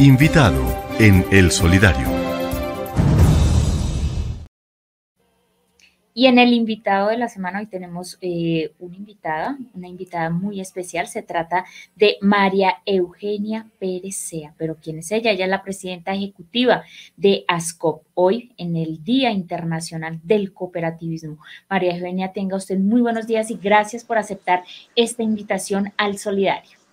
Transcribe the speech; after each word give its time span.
Invitado 0.00 0.60
en 0.98 1.24
El 1.30 1.52
Solidario. 1.52 2.08
Y 6.12 6.26
en 6.26 6.40
el 6.40 6.52
invitado 6.52 7.10
de 7.10 7.16
la 7.16 7.28
semana 7.28 7.60
hoy 7.60 7.66
tenemos 7.66 8.18
eh, 8.20 8.72
una 8.80 8.96
invitada, 8.96 9.56
una 9.72 9.86
invitada 9.86 10.30
muy 10.30 10.60
especial. 10.60 11.06
Se 11.06 11.22
trata 11.22 11.64
de 11.94 12.16
María 12.20 12.78
Eugenia 12.84 13.68
Pérez 13.78 14.16
Sea. 14.16 14.52
Pero 14.58 14.78
¿quién 14.82 14.98
es 14.98 15.12
ella? 15.12 15.30
Ella 15.30 15.44
es 15.44 15.50
la 15.50 15.62
presidenta 15.62 16.12
ejecutiva 16.12 16.82
de 17.16 17.44
ASCOP, 17.46 18.02
hoy 18.14 18.52
en 18.56 18.74
el 18.74 19.04
Día 19.04 19.30
Internacional 19.30 20.18
del 20.24 20.52
Cooperativismo. 20.52 21.38
María 21.70 21.94
Eugenia, 21.94 22.32
tenga 22.32 22.56
usted 22.56 22.80
muy 22.80 23.00
buenos 23.00 23.28
días 23.28 23.48
y 23.52 23.58
gracias 23.62 24.02
por 24.02 24.18
aceptar 24.18 24.64
esta 24.96 25.22
invitación 25.22 25.92
al 25.96 26.18
Solidario. 26.18 26.83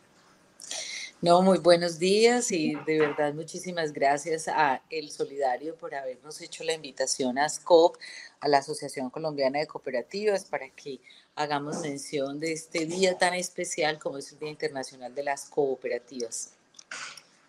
No, 1.21 1.43
muy 1.43 1.59
buenos 1.59 1.99
días 1.99 2.51
y 2.51 2.73
de 2.87 2.99
verdad 2.99 3.35
muchísimas 3.35 3.93
gracias 3.93 4.47
a 4.47 4.81
El 4.89 5.11
Solidario 5.11 5.75
por 5.75 5.93
habernos 5.93 6.41
hecho 6.41 6.63
la 6.63 6.73
invitación 6.73 7.37
a 7.37 7.47
SCOP, 7.47 7.97
a 8.39 8.47
la 8.47 8.57
Asociación 8.57 9.11
Colombiana 9.11 9.59
de 9.59 9.67
Cooperativas, 9.67 10.45
para 10.45 10.67
que 10.69 10.99
hagamos 11.35 11.81
mención 11.81 12.39
de 12.39 12.53
este 12.53 12.87
día 12.87 13.19
tan 13.19 13.35
especial 13.35 13.99
como 13.99 14.17
es 14.17 14.31
el 14.31 14.39
Día 14.39 14.49
Internacional 14.49 15.13
de 15.13 15.21
las 15.21 15.45
Cooperativas. 15.45 16.53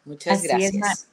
Muchas 0.05 0.43
gracias. 0.43 1.09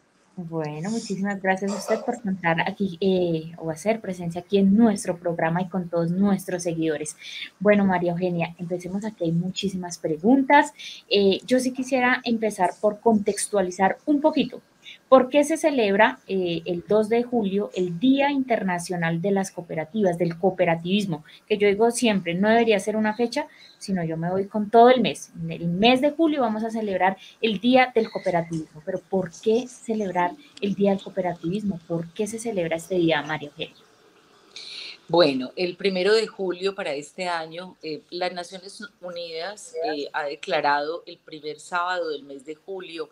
Bueno, 0.48 0.90
muchísimas 0.90 1.42
gracias 1.42 1.70
a 1.70 1.76
usted 1.76 2.00
por 2.06 2.22
contar 2.22 2.62
aquí 2.62 2.98
eh, 3.02 3.52
o 3.58 3.72
hacer 3.72 4.00
presencia 4.00 4.40
aquí 4.40 4.58
en 4.58 4.74
nuestro 4.74 5.18
programa 5.18 5.62
y 5.62 5.68
con 5.68 5.90
todos 5.90 6.12
nuestros 6.12 6.64
seguidores. 6.64 7.18
Bueno, 7.60 7.84
María 7.84 8.14
Eugenia, 8.14 8.56
empecemos 8.58 9.04
aquí, 9.04 9.26
hay 9.26 9.34
muchísimas 9.34 9.98
preguntas. 9.98 10.72
Eh, 11.10 11.42
yo 11.46 11.60
sí 11.60 11.74
quisiera 11.74 12.22
empezar 12.24 12.72
por 12.80 13.02
contextualizar 13.02 13.98
un 14.06 14.22
poquito 14.22 14.62
¿Por 15.10 15.30
qué 15.30 15.44
se 15.44 15.58
celebra 15.58 16.20
eh, 16.28 16.62
el 16.66 16.84
2 16.88 17.10
de 17.10 17.24
julio 17.24 17.72
el 17.74 18.00
Día 18.00 18.30
Internacional 18.30 19.24
de 19.24 19.32
las 19.32 19.50
Cooperativas, 19.50 20.20
del 20.20 20.38
cooperativismo? 20.38 21.24
Que 21.48 21.58
yo 21.58 21.68
digo 21.68 21.90
siempre, 21.90 22.36
no 22.36 22.48
debería 22.48 22.80
ser 22.80 22.96
una 22.96 23.16
fecha, 23.16 23.48
sino 23.80 24.04
yo 24.04 24.18
me 24.18 24.30
voy 24.30 24.46
con 24.46 24.70
todo 24.70 24.92
el 24.92 25.02
mes. 25.02 25.32
En 25.42 25.52
el 25.52 25.68
mes 25.68 26.02
de 26.02 26.12
julio 26.12 26.42
vamos 26.42 26.64
a 26.64 26.70
celebrar 26.70 27.18
el 27.42 27.60
Día 27.60 27.92
del 27.96 28.12
Cooperativismo. 28.12 28.84
Pero 28.86 29.00
¿por 29.10 29.32
qué 29.42 29.68
celebrar 29.68 30.34
el 30.62 30.76
Día 30.76 30.92
del 30.92 31.02
Cooperativismo? 31.02 31.80
¿Por 31.88 32.14
qué 32.14 32.28
se 32.28 32.38
celebra 32.38 32.78
este 32.78 32.96
día, 32.96 33.24
Mario 33.24 33.50
Eugenia? 33.50 33.84
Bueno, 35.08 35.52
el 35.56 35.76
primero 35.76 36.14
de 36.14 36.28
julio 36.28 36.76
para 36.76 36.94
este 36.94 37.28
año, 37.28 37.78
eh, 37.82 38.04
las 38.12 38.32
Naciones 38.32 38.80
Unidas 39.02 39.74
eh, 39.92 40.08
ha 40.14 40.26
declarado 40.26 41.02
el 41.08 41.18
primer 41.18 41.60
sábado 41.60 42.10
del 42.10 42.22
mes 42.26 42.46
de 42.46 42.54
julio 42.54 43.10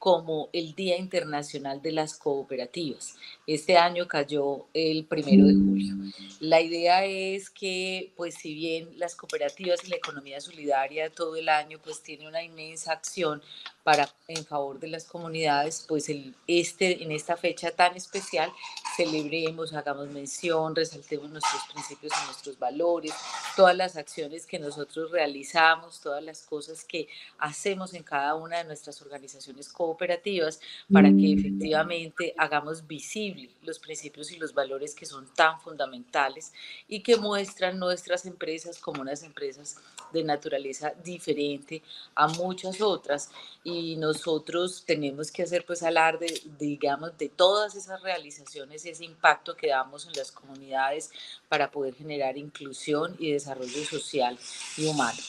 como 0.00 0.48
el 0.54 0.74
Día 0.74 0.96
Internacional 0.96 1.82
de 1.82 1.92
las 1.92 2.16
Cooperativas. 2.16 3.16
Este 3.52 3.76
año 3.76 4.06
cayó 4.06 4.66
el 4.74 5.06
primero 5.06 5.44
de 5.44 5.54
julio. 5.54 5.94
La 6.38 6.60
idea 6.60 7.04
es 7.04 7.50
que, 7.50 8.12
pues 8.16 8.36
si 8.36 8.54
bien 8.54 8.90
las 8.96 9.16
cooperativas 9.16 9.84
y 9.84 9.88
la 9.88 9.96
economía 9.96 10.40
solidaria 10.40 11.10
todo 11.10 11.34
el 11.34 11.48
año 11.48 11.80
pues 11.82 12.00
tiene 12.00 12.28
una 12.28 12.44
inmensa 12.44 12.92
acción 12.92 13.42
para 13.82 14.08
en 14.28 14.44
favor 14.44 14.78
de 14.78 14.88
las 14.88 15.04
comunidades, 15.04 15.84
pues 15.88 16.08
el, 16.10 16.34
este, 16.46 17.02
en 17.02 17.10
esta 17.10 17.36
fecha 17.36 17.72
tan 17.72 17.96
especial 17.96 18.52
celebremos, 18.96 19.72
hagamos 19.72 20.08
mención, 20.10 20.76
resaltemos 20.76 21.30
nuestros 21.30 21.62
principios 21.72 22.12
y 22.12 22.26
nuestros 22.26 22.58
valores, 22.58 23.12
todas 23.56 23.74
las 23.74 23.96
acciones 23.96 24.46
que 24.46 24.58
nosotros 24.58 25.10
realizamos, 25.10 26.00
todas 26.00 26.22
las 26.22 26.42
cosas 26.42 26.84
que 26.84 27.08
hacemos 27.38 27.94
en 27.94 28.02
cada 28.02 28.34
una 28.34 28.58
de 28.58 28.64
nuestras 28.64 29.00
organizaciones 29.02 29.68
cooperativas 29.70 30.60
para 30.92 31.08
que 31.08 31.32
efectivamente 31.32 32.34
hagamos 32.36 32.86
visible 32.86 33.39
los 33.62 33.78
principios 33.78 34.30
y 34.30 34.36
los 34.36 34.54
valores 34.54 34.94
que 34.94 35.06
son 35.06 35.26
tan 35.34 35.60
fundamentales 35.60 36.52
y 36.88 37.00
que 37.00 37.16
muestran 37.16 37.78
nuestras 37.78 38.26
empresas 38.26 38.78
como 38.78 39.02
unas 39.02 39.22
empresas 39.22 39.76
de 40.12 40.24
naturaleza 40.24 40.92
diferente 41.04 41.82
a 42.14 42.28
muchas 42.28 42.80
otras 42.80 43.30
y 43.62 43.96
nosotros 43.96 44.84
tenemos 44.84 45.30
que 45.30 45.42
hacer 45.44 45.64
pues 45.64 45.82
alarde, 45.82 46.42
digamos, 46.58 47.16
de 47.16 47.28
todas 47.28 47.74
esas 47.74 48.02
realizaciones 48.02 48.84
ese 48.84 49.04
impacto 49.04 49.56
que 49.56 49.68
damos 49.68 50.06
en 50.06 50.12
las 50.14 50.32
comunidades 50.32 51.10
para 51.48 51.70
poder 51.70 51.94
generar 51.94 52.36
inclusión 52.36 53.16
y 53.18 53.32
desarrollo 53.32 53.84
social 53.84 54.38
y 54.76 54.86
humano. 54.86 55.20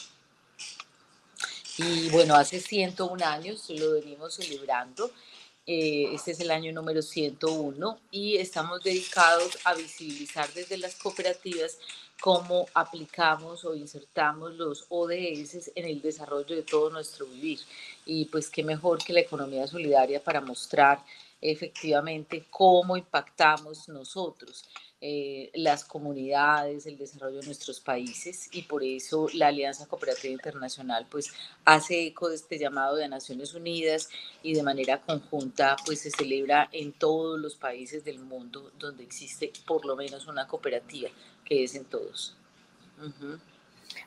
Y 1.78 2.10
bueno, 2.10 2.34
hace 2.34 2.60
101 2.60 3.24
años 3.24 3.68
lo 3.70 3.92
venimos 3.92 4.34
celebrando. 4.34 5.10
Eh, 5.64 6.08
este 6.12 6.32
es 6.32 6.40
el 6.40 6.50
año 6.50 6.72
número 6.72 7.02
101 7.02 7.98
y 8.10 8.36
estamos 8.38 8.82
dedicados 8.82 9.58
a 9.64 9.74
visibilizar 9.74 10.52
desde 10.52 10.76
las 10.76 10.96
cooperativas 10.96 11.78
cómo 12.20 12.66
aplicamos 12.74 13.64
o 13.64 13.74
insertamos 13.74 14.54
los 14.54 14.86
ODS 14.88 15.70
en 15.76 15.84
el 15.84 16.02
desarrollo 16.02 16.56
de 16.56 16.62
todo 16.62 16.90
nuestro 16.90 17.26
vivir. 17.26 17.60
Y 18.04 18.24
pues 18.24 18.50
qué 18.50 18.64
mejor 18.64 19.04
que 19.04 19.12
la 19.12 19.20
economía 19.20 19.68
solidaria 19.68 20.22
para 20.22 20.40
mostrar 20.40 21.04
efectivamente 21.42 22.46
cómo 22.48 22.96
impactamos 22.96 23.88
nosotros 23.88 24.64
eh, 25.04 25.50
las 25.54 25.84
comunidades, 25.84 26.86
el 26.86 26.96
desarrollo 26.96 27.40
de 27.40 27.46
nuestros 27.46 27.80
países 27.80 28.48
y 28.52 28.62
por 28.62 28.84
eso 28.84 29.26
la 29.34 29.48
Alianza 29.48 29.88
Cooperativa 29.88 30.32
Internacional 30.32 31.08
pues 31.10 31.32
hace 31.64 32.06
eco 32.06 32.28
de 32.28 32.36
este 32.36 32.56
llamado 32.56 32.94
de 32.94 33.08
Naciones 33.08 33.52
Unidas 33.54 34.08
y 34.44 34.54
de 34.54 34.62
manera 34.62 35.00
conjunta 35.00 35.74
pues 35.84 36.02
se 36.02 36.12
celebra 36.12 36.68
en 36.70 36.92
todos 36.92 37.40
los 37.40 37.56
países 37.56 38.04
del 38.04 38.20
mundo 38.20 38.70
donde 38.78 39.02
existe 39.02 39.52
por 39.66 39.84
lo 39.84 39.96
menos 39.96 40.28
una 40.28 40.46
cooperativa 40.46 41.10
que 41.44 41.64
es 41.64 41.74
en 41.74 41.84
todos. 41.84 42.36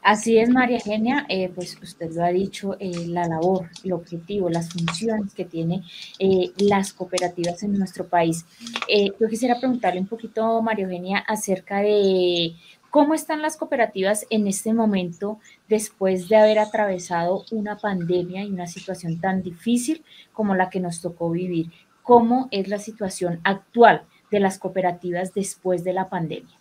Así 0.06 0.38
es, 0.38 0.50
María 0.50 0.78
Eugenia, 0.78 1.26
eh, 1.30 1.50
pues 1.50 1.82
usted 1.82 2.12
lo 2.12 2.24
ha 2.24 2.28
dicho, 2.28 2.76
eh, 2.80 3.08
la 3.08 3.28
labor, 3.28 3.72
el 3.84 3.92
objetivo, 3.92 4.52
las 4.52 4.72
funciones 4.72 5.34
que 5.34 5.46
tienen 5.46 5.82
eh, 6.20 6.52
las 6.60 6.94
cooperativas 6.94 7.64
en 7.64 7.74
nuestro 7.74 8.06
país. 8.06 8.46
yo 8.88 9.28
quisiera 9.28 9.58
preguntarle 9.58 10.00
un 10.00 10.06
poquito, 10.06 10.62
María 10.62 10.86
Eugenia, 10.86 11.24
acerca 11.28 11.80
de 11.80 12.54
cómo 12.92 13.16
están 13.16 13.42
las 13.42 13.58
cooperativas 13.58 14.28
en 14.30 14.46
este 14.46 14.76
momento 14.76 15.40
después 15.68 16.30
de 16.30 16.36
haber 16.36 16.60
atravesado 16.60 17.44
una 17.50 17.76
pandemia 17.80 18.44
y 18.44 18.52
una 18.52 18.68
situación 18.68 19.20
tan 19.20 19.42
difícil 19.42 20.04
como 20.34 20.54
la 20.54 20.70
que 20.70 20.80
nos 20.80 21.02
tocó 21.02 21.32
vivir. 21.32 21.72
¿Cómo 22.04 22.48
es 22.52 22.68
la 22.68 22.78
situación 22.78 23.40
actual 23.44 24.04
de 24.30 24.40
las 24.40 24.60
cooperativas 24.60 25.34
después 25.34 25.84
de 25.84 25.94
la 25.94 26.10
pandemia? 26.10 26.60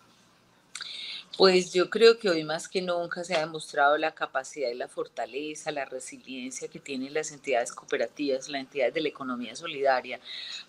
Pues 1.36 1.72
yo 1.72 1.90
creo 1.90 2.18
que 2.18 2.28
hoy 2.28 2.44
más 2.44 2.68
que 2.68 2.80
nunca 2.80 3.24
se 3.24 3.34
ha 3.34 3.40
demostrado 3.40 3.96
la 3.98 4.14
capacidad 4.14 4.70
y 4.70 4.74
la 4.74 4.86
fortaleza, 4.86 5.72
la 5.72 5.84
resiliencia 5.84 6.68
que 6.68 6.78
tienen 6.78 7.12
las 7.12 7.32
entidades 7.32 7.72
cooperativas, 7.72 8.48
las 8.48 8.60
entidades 8.60 8.94
de 8.94 9.00
la 9.00 9.08
economía 9.08 9.56
solidaria 9.56 10.20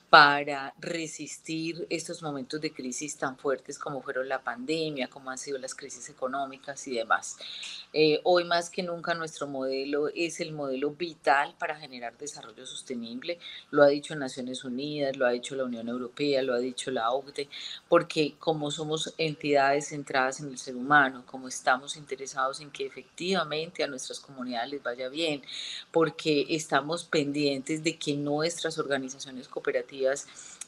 para 0.09 0.73
resistir 0.79 1.87
estos 1.89 2.21
momentos 2.21 2.61
de 2.61 2.71
crisis 2.71 3.17
tan 3.17 3.37
fuertes 3.37 3.79
como 3.79 4.01
fueron 4.01 4.29
la 4.29 4.43
pandemia, 4.43 5.09
como 5.09 5.31
han 5.31 5.37
sido 5.37 5.57
las 5.57 5.73
crisis 5.73 6.09
económicas 6.09 6.87
y 6.87 6.95
demás. 6.95 7.37
Eh, 7.91 8.19
hoy 8.23 8.43
más 8.43 8.69
que 8.69 8.83
nunca 8.83 9.13
nuestro 9.13 9.47
modelo 9.47 10.09
es 10.09 10.39
el 10.39 10.51
modelo 10.51 10.91
vital 10.91 11.55
para 11.57 11.75
generar 11.75 12.17
desarrollo 12.17 12.65
sostenible, 12.65 13.39
lo 13.71 13.83
ha 13.83 13.87
dicho 13.87 14.15
Naciones 14.15 14.63
Unidas, 14.63 15.15
lo 15.17 15.25
ha 15.25 15.31
dicho 15.31 15.55
la 15.55 15.63
Unión 15.63 15.87
Europea, 15.87 16.41
lo 16.43 16.53
ha 16.53 16.59
dicho 16.59 16.91
la 16.91 17.11
OCDE, 17.11 17.49
porque 17.89 18.35
como 18.37 18.71
somos 18.71 19.13
entidades 19.17 19.89
centradas 19.89 20.39
en 20.39 20.49
el 20.49 20.57
ser 20.57 20.75
humano, 20.75 21.23
como 21.25 21.47
estamos 21.47 21.95
interesados 21.95 22.59
en 22.59 22.69
que 22.69 22.85
efectivamente 22.85 23.83
a 23.83 23.87
nuestras 23.87 24.19
comunidades 24.19 24.71
les 24.71 24.83
vaya 24.83 25.09
bien, 25.09 25.41
porque 25.91 26.45
estamos 26.49 27.05
pendientes 27.05 27.83
de 27.83 27.97
que 27.97 28.15
nuestras 28.15 28.77
organizaciones 28.77 29.47
cooperativas 29.47 30.04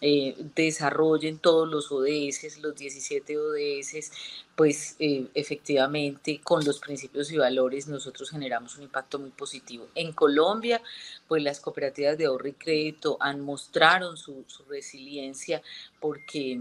eh, 0.01 0.35
desarrollen 0.55 1.39
todos 1.39 1.67
los 1.67 1.91
ODS, 1.91 2.59
los 2.59 2.75
17 2.75 3.37
ODS, 3.37 4.11
pues 4.57 4.95
eh, 4.97 5.27
efectivamente 5.35 6.41
con 6.43 6.65
los 6.65 6.79
principios 6.79 7.31
y 7.31 7.37
valores 7.37 7.87
nosotros 7.87 8.31
generamos 8.31 8.75
un 8.75 8.85
impacto 8.85 9.19
muy 9.19 9.29
positivo. 9.29 9.87
En 9.93 10.13
Colombia, 10.13 10.81
pues 11.27 11.43
las 11.43 11.59
cooperativas 11.59 12.17
de 12.17 12.25
ahorro 12.25 12.47
y 12.47 12.53
crédito 12.53 13.17
han 13.19 13.41
mostrado 13.41 14.17
su, 14.17 14.45
resiliencia 14.67 15.61
porque 15.99 16.59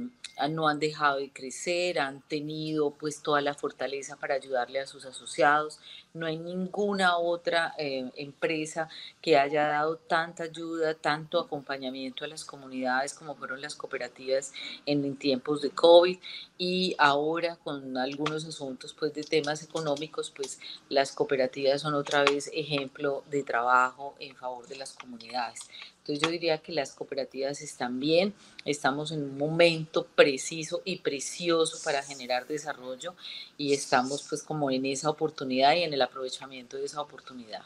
no 0.51 0.69
han 0.69 0.79
dejado 0.79 1.17
de 1.17 1.31
crecer, 1.31 1.99
han 1.99 2.21
tenido 2.21 2.91
pues 2.91 3.23
toda 3.23 3.41
la 3.41 3.55
fortaleza 3.55 4.17
para 4.17 4.35
ayudarle 4.35 4.81
a 4.81 4.87
sus 4.87 5.07
asociados. 5.07 5.81
No 6.13 6.27
hay 6.27 6.39
ninguna 6.39 7.17
otra 7.17 7.75
eh, 7.79 8.11
empresa 8.17 8.89
que 9.23 9.39
haya 9.39 9.69
dado 9.69 9.97
tanta 9.97 10.45
ayuda, 10.45 10.95
tanto 10.95 11.41
acompañamiento 11.41 12.25
a 12.25 12.29
las 12.29 12.45
comunidades 12.45 13.15
como 13.15 13.35
fueron 13.35 13.63
las 13.63 13.75
cooperativas 13.75 14.53
en, 14.85 15.17
tiempos 15.17 15.63
de 15.63 15.71
COVID 15.71 16.19
y 16.59 16.95
ahora 16.99 17.57
con 17.57 17.86
algunos 17.97 18.45
asuntos 18.47 18.95
pues 18.99 19.13
de 19.13 19.23
temas 19.23 19.63
económicos, 19.63 20.33
pues 20.35 20.59
las 20.89 21.13
cooperativas 21.13 21.83
son 21.83 21.95
otra 21.95 22.25
vez 22.25 22.51
ejemplo 22.55 23.23
de 23.31 23.43
trabajo 23.43 24.15
en 24.19 24.35
favor 24.35 24.67
de 24.67 24.77
las 24.77 24.95
comunidades. 24.95 25.61
Entonces 25.99 26.23
yo 26.23 26.31
diría 26.31 26.59
que 26.59 26.73
las 26.73 26.93
cooperativas 26.93 27.61
están 27.61 27.99
bien, 27.99 28.33
estamos 28.65 29.11
en 29.11 29.23
un 29.23 29.37
momento 29.37 30.07
preciso 30.15 30.81
y 30.85 30.99
precioso 30.99 31.79
para 31.85 32.03
generar 32.03 32.47
desarrollo 32.47 33.15
y 33.59 33.73
estamos 33.73 34.25
pues 34.29 34.43
como 34.43 34.71
en 34.71 34.87
esa 34.87 35.11
oportunidad 35.11 35.75
y 35.75 35.83
en 35.83 35.93
el 35.93 36.03
aprovechamiento 36.03 36.77
de 36.77 36.85
esa 36.85 37.01
oportunidad. 37.01 37.63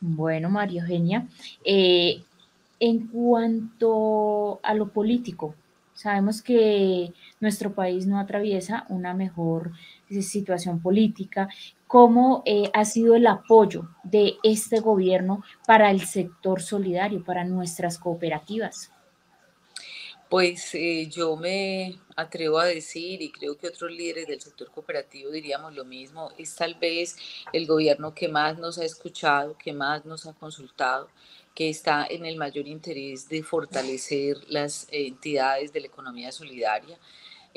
Bueno, 0.00 0.50
María 0.50 0.82
Eugenia, 0.82 1.26
eh, 1.64 2.22
en 2.80 3.06
cuanto 3.06 4.60
a 4.62 4.74
lo 4.74 4.88
político, 4.88 5.54
sabemos 5.96 6.42
que 6.42 7.12
nuestro 7.40 7.74
país 7.74 8.06
no 8.06 8.20
atraviesa 8.20 8.86
una 8.88 9.14
mejor 9.14 9.72
eh, 10.08 10.22
situación 10.22 10.80
política. 10.80 11.48
¿Cómo 11.88 12.42
eh, 12.46 12.70
ha 12.72 12.84
sido 12.84 13.16
el 13.16 13.26
apoyo 13.26 13.88
de 14.04 14.34
este 14.44 14.78
gobierno 14.80 15.42
para 15.66 15.90
el 15.90 16.02
sector 16.02 16.62
solidario, 16.62 17.24
para 17.24 17.44
nuestras 17.44 17.98
cooperativas? 17.98 18.92
Pues 20.28 20.72
yo 21.08 21.36
me 21.36 22.00
atrevo 22.16 22.58
a 22.58 22.64
decir, 22.64 23.22
y 23.22 23.30
creo 23.30 23.56
que 23.56 23.68
otros 23.68 23.92
líderes 23.92 24.26
del 24.26 24.40
sector 24.40 24.70
cooperativo 24.72 25.30
diríamos 25.30 25.74
lo 25.74 25.84
mismo, 25.84 26.32
es 26.36 26.56
tal 26.56 26.74
vez 26.74 27.16
el 27.52 27.66
gobierno 27.66 28.12
que 28.12 28.26
más 28.26 28.58
nos 28.58 28.78
ha 28.78 28.84
escuchado, 28.84 29.56
que 29.56 29.72
más 29.72 30.04
nos 30.04 30.26
ha 30.26 30.32
consultado, 30.32 31.08
que 31.56 31.70
está 31.70 32.06
en 32.08 32.26
el 32.26 32.36
mayor 32.36 32.68
interés 32.68 33.30
de 33.30 33.42
fortalecer 33.42 34.36
las 34.48 34.86
entidades 34.92 35.72
de 35.72 35.80
la 35.80 35.86
economía 35.86 36.30
solidaria. 36.30 36.98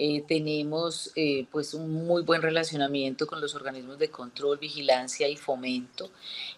Eh, 0.01 0.23
tenemos 0.25 1.11
eh, 1.17 1.45
pues 1.51 1.73
un 1.73 2.05
muy 2.05 2.21
buen 2.21 2.41
relacionamiento 2.41 3.27
con 3.27 3.41
los 3.41 3.53
organismos 3.53 3.99
de 3.99 4.09
control, 4.09 4.57
vigilancia 4.57 5.27
y 5.27 5.35
fomento 5.35 6.09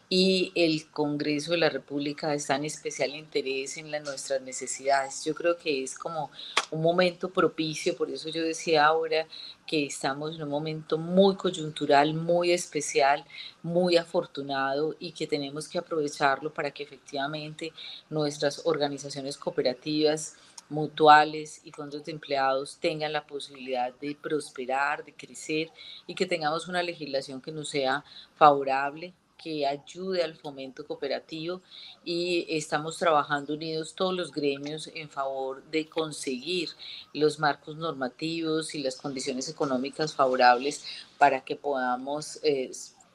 y 0.10 0.52
el 0.56 0.92
Congreso 0.92 1.54
de 1.54 1.58
la 1.58 1.70
República 1.70 2.36
está 2.36 2.58
en 2.58 2.66
especial 2.66 3.16
interés 3.16 3.78
en 3.78 3.90
nuestras 4.04 4.42
necesidades. 4.42 5.24
Yo 5.24 5.34
creo 5.34 5.58
que 5.58 5.82
es 5.82 5.98
como 5.98 6.30
un 6.70 6.82
momento 6.84 7.32
propicio, 7.32 7.96
por 7.96 8.12
eso 8.12 8.30
yo 8.30 8.44
decía 8.44 8.86
ahora 8.86 9.26
que 9.66 9.86
estamos 9.86 10.36
en 10.36 10.44
un 10.44 10.50
momento 10.50 10.98
muy 10.98 11.36
coyuntural, 11.36 12.14
muy 12.14 12.52
especial, 12.52 13.26
muy 13.64 13.96
afortunado 13.96 14.98
y 15.00 15.14
que 15.14 15.28
tenemos 15.28 15.70
que 15.70 15.78
aprovecharlo 15.78 16.54
para 16.54 16.72
que 16.72 16.84
efectivamente 16.84 17.72
nuestras 18.10 18.64
organizaciones 18.66 19.38
cooperativas, 19.38 20.36
mutuales 20.72 21.62
y 21.66 21.72
fondos 21.72 22.06
de 22.06 22.14
empleados 22.14 22.78
tengan 22.80 23.12
la 23.12 23.28
posibilidad 23.28 23.94
de 24.00 24.16
prosperar, 24.16 25.04
de 25.04 25.14
crecer 25.14 25.70
y 26.08 26.16
que 26.16 26.26
tengamos 26.26 26.68
una 26.70 26.82
legislación 26.82 27.42
que 27.42 27.52
nos 27.52 27.70
sea 27.70 28.06
favorable 28.36 29.14
que 29.38 29.66
ayude 29.66 30.24
al 30.24 30.36
fomento 30.36 30.86
cooperativo 30.86 31.62
y 32.06 32.46
estamos 32.48 32.98
trabajando 32.98 33.54
unidos 33.54 33.96
todos 33.96 34.14
los 34.14 34.32
gremios 34.32 34.90
en 34.94 35.10
favor 35.10 35.64
de 35.66 35.90
conseguir 35.90 36.70
los 37.14 37.40
marcos 37.40 37.76
normativos 37.76 38.76
y 38.76 38.84
las 38.84 38.96
condiciones 38.96 39.50
económicas 39.50 40.14
favorables 40.14 40.86
para 41.18 41.42
que 41.44 41.56
podamos 41.56 42.40
eh, 42.44 42.72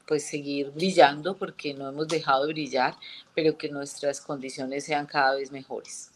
pues 0.07 0.27
seguir 0.27 0.71
brillando 0.73 1.37
porque 1.37 1.75
no 1.75 1.89
hemos 1.89 2.09
dejado 2.09 2.47
de 2.47 2.53
brillar, 2.53 2.97
pero 3.35 3.57
que 3.57 3.69
nuestras 3.69 4.21
condiciones 4.21 4.85
sean 4.85 5.07
cada 5.07 5.37
vez 5.37 5.51
mejores. 5.53 6.11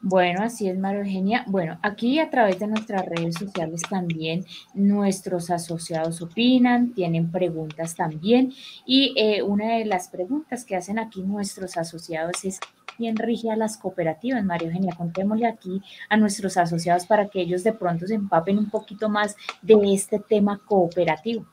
Bueno, 0.00 0.44
así 0.44 0.68
es, 0.68 0.78
María 0.78 1.00
Eugenia. 1.00 1.44
Bueno, 1.48 1.78
aquí 1.82 2.20
a 2.20 2.30
través 2.30 2.60
de 2.60 2.68
nuestras 2.68 3.04
redes 3.04 3.34
sociales 3.34 3.82
también 3.90 4.44
nuestros 4.72 5.50
asociados 5.50 6.22
opinan, 6.22 6.92
tienen 6.94 7.32
preguntas 7.32 7.96
también. 7.96 8.52
Y 8.86 9.12
eh, 9.16 9.42
una 9.42 9.76
de 9.76 9.84
las 9.86 10.08
preguntas 10.08 10.64
que 10.64 10.76
hacen 10.76 11.00
aquí 11.00 11.22
nuestros 11.22 11.76
asociados 11.76 12.44
es, 12.44 12.60
¿quién 12.96 13.16
rige 13.16 13.50
a 13.50 13.56
las 13.56 13.76
cooperativas? 13.76 14.44
María 14.44 14.68
Eugenia, 14.68 14.94
contémosle 14.96 15.48
aquí 15.48 15.82
a 16.08 16.16
nuestros 16.16 16.56
asociados 16.56 17.04
para 17.04 17.28
que 17.28 17.40
ellos 17.40 17.64
de 17.64 17.72
pronto 17.72 18.06
se 18.06 18.14
empapen 18.14 18.56
un 18.56 18.70
poquito 18.70 19.08
más 19.08 19.36
de 19.62 19.74
este 19.92 20.20
tema 20.20 20.60
cooperativo. 20.64 21.44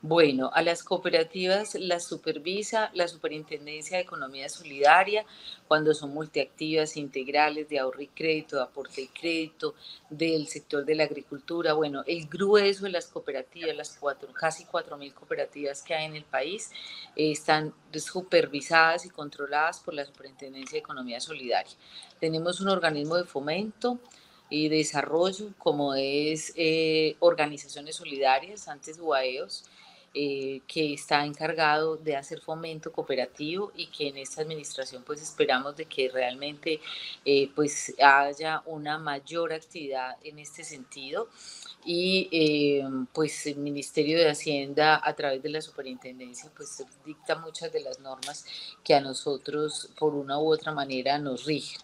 Bueno, 0.00 0.52
a 0.54 0.62
las 0.62 0.84
cooperativas 0.84 1.74
las 1.74 2.04
supervisa 2.04 2.92
la 2.94 3.08
Superintendencia 3.08 3.96
de 3.96 4.04
Economía 4.04 4.48
Solidaria 4.48 5.26
cuando 5.66 5.92
son 5.92 6.14
multiactivas, 6.14 6.96
integrales, 6.96 7.68
de 7.68 7.80
ahorro 7.80 8.02
y 8.02 8.06
crédito, 8.06 8.56
de 8.56 8.62
aporte 8.62 9.00
y 9.00 9.08
crédito, 9.08 9.74
del 10.08 10.46
sector 10.46 10.84
de 10.84 10.94
la 10.94 11.02
agricultura. 11.02 11.72
Bueno, 11.72 12.04
el 12.06 12.28
grueso 12.28 12.84
de 12.84 12.90
las 12.90 13.08
cooperativas, 13.08 13.74
las 13.74 13.96
cuatro, 13.98 14.32
casi 14.32 14.64
4.000 14.66 15.12
cooperativas 15.14 15.82
que 15.82 15.94
hay 15.94 16.04
en 16.04 16.14
el 16.14 16.24
país, 16.24 16.70
están 17.16 17.74
supervisadas 17.92 19.04
y 19.04 19.10
controladas 19.10 19.80
por 19.80 19.94
la 19.94 20.04
Superintendencia 20.04 20.76
de 20.76 20.78
Economía 20.78 21.18
Solidaria. 21.18 21.74
Tenemos 22.20 22.60
un 22.60 22.68
organismo 22.68 23.16
de 23.16 23.24
fomento 23.24 23.98
y 24.48 24.68
desarrollo 24.68 25.50
como 25.58 25.94
es 25.94 26.52
eh, 26.54 27.16
Organizaciones 27.18 27.96
Solidarias, 27.96 28.68
antes 28.68 28.98
UAEOS, 29.00 29.64
eh, 30.14 30.62
que 30.66 30.94
está 30.94 31.26
encargado 31.26 31.96
de 31.98 32.16
hacer 32.16 32.40
fomento 32.40 32.90
cooperativo 32.90 33.72
y 33.76 33.88
que 33.88 34.08
en 34.08 34.16
esta 34.16 34.40
administración 34.40 35.04
pues 35.04 35.20
esperamos 35.20 35.76
de 35.76 35.84
que 35.84 36.08
realmente 36.08 36.80
eh, 37.26 37.50
pues 37.54 37.94
haya 38.02 38.62
una 38.64 38.98
mayor 38.98 39.52
actividad 39.52 40.16
en 40.24 40.38
este 40.38 40.64
sentido 40.64 41.28
y 41.84 42.28
eh, 42.32 42.84
pues 43.12 43.46
el 43.46 43.56
Ministerio 43.56 44.18
de 44.18 44.30
Hacienda 44.30 44.98
a 45.04 45.14
través 45.14 45.42
de 45.42 45.50
la 45.50 45.60
superintendencia 45.60 46.50
pues 46.56 46.82
dicta 47.04 47.36
muchas 47.36 47.70
de 47.70 47.80
las 47.80 48.00
normas 48.00 48.46
que 48.82 48.94
a 48.94 49.02
nosotros 49.02 49.90
por 49.98 50.14
una 50.14 50.38
u 50.38 50.50
otra 50.50 50.72
manera 50.72 51.18
nos 51.18 51.44
rigen. 51.44 51.80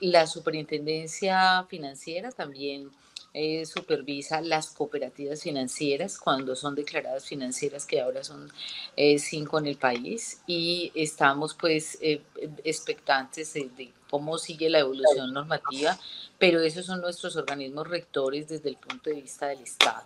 la 0.00 0.26
superintendencia 0.26 1.66
financiera 1.68 2.32
también 2.32 2.90
eh, 3.34 3.64
supervisa 3.64 4.42
las 4.42 4.68
cooperativas 4.72 5.42
financieras 5.42 6.18
cuando 6.18 6.54
son 6.54 6.74
declaradas 6.74 7.24
financieras, 7.24 7.86
que 7.86 8.02
ahora 8.02 8.22
son 8.22 8.52
eh, 8.94 9.18
cinco 9.18 9.58
en 9.58 9.68
el 9.68 9.76
país, 9.76 10.42
y 10.46 10.92
estamos 10.94 11.54
pues 11.54 11.96
eh, 12.02 12.20
expectantes 12.62 13.54
de, 13.54 13.90
cómo 14.10 14.36
sigue 14.36 14.68
la 14.68 14.80
evolución 14.80 15.32
normativa, 15.32 15.98
pero 16.38 16.60
esos 16.60 16.84
son 16.84 17.00
nuestros 17.00 17.34
organismos 17.36 17.88
rectores 17.88 18.48
desde 18.48 18.68
el 18.68 18.76
punto 18.76 19.08
de 19.08 19.22
vista 19.22 19.46
del 19.46 19.62
Estado. 19.62 20.02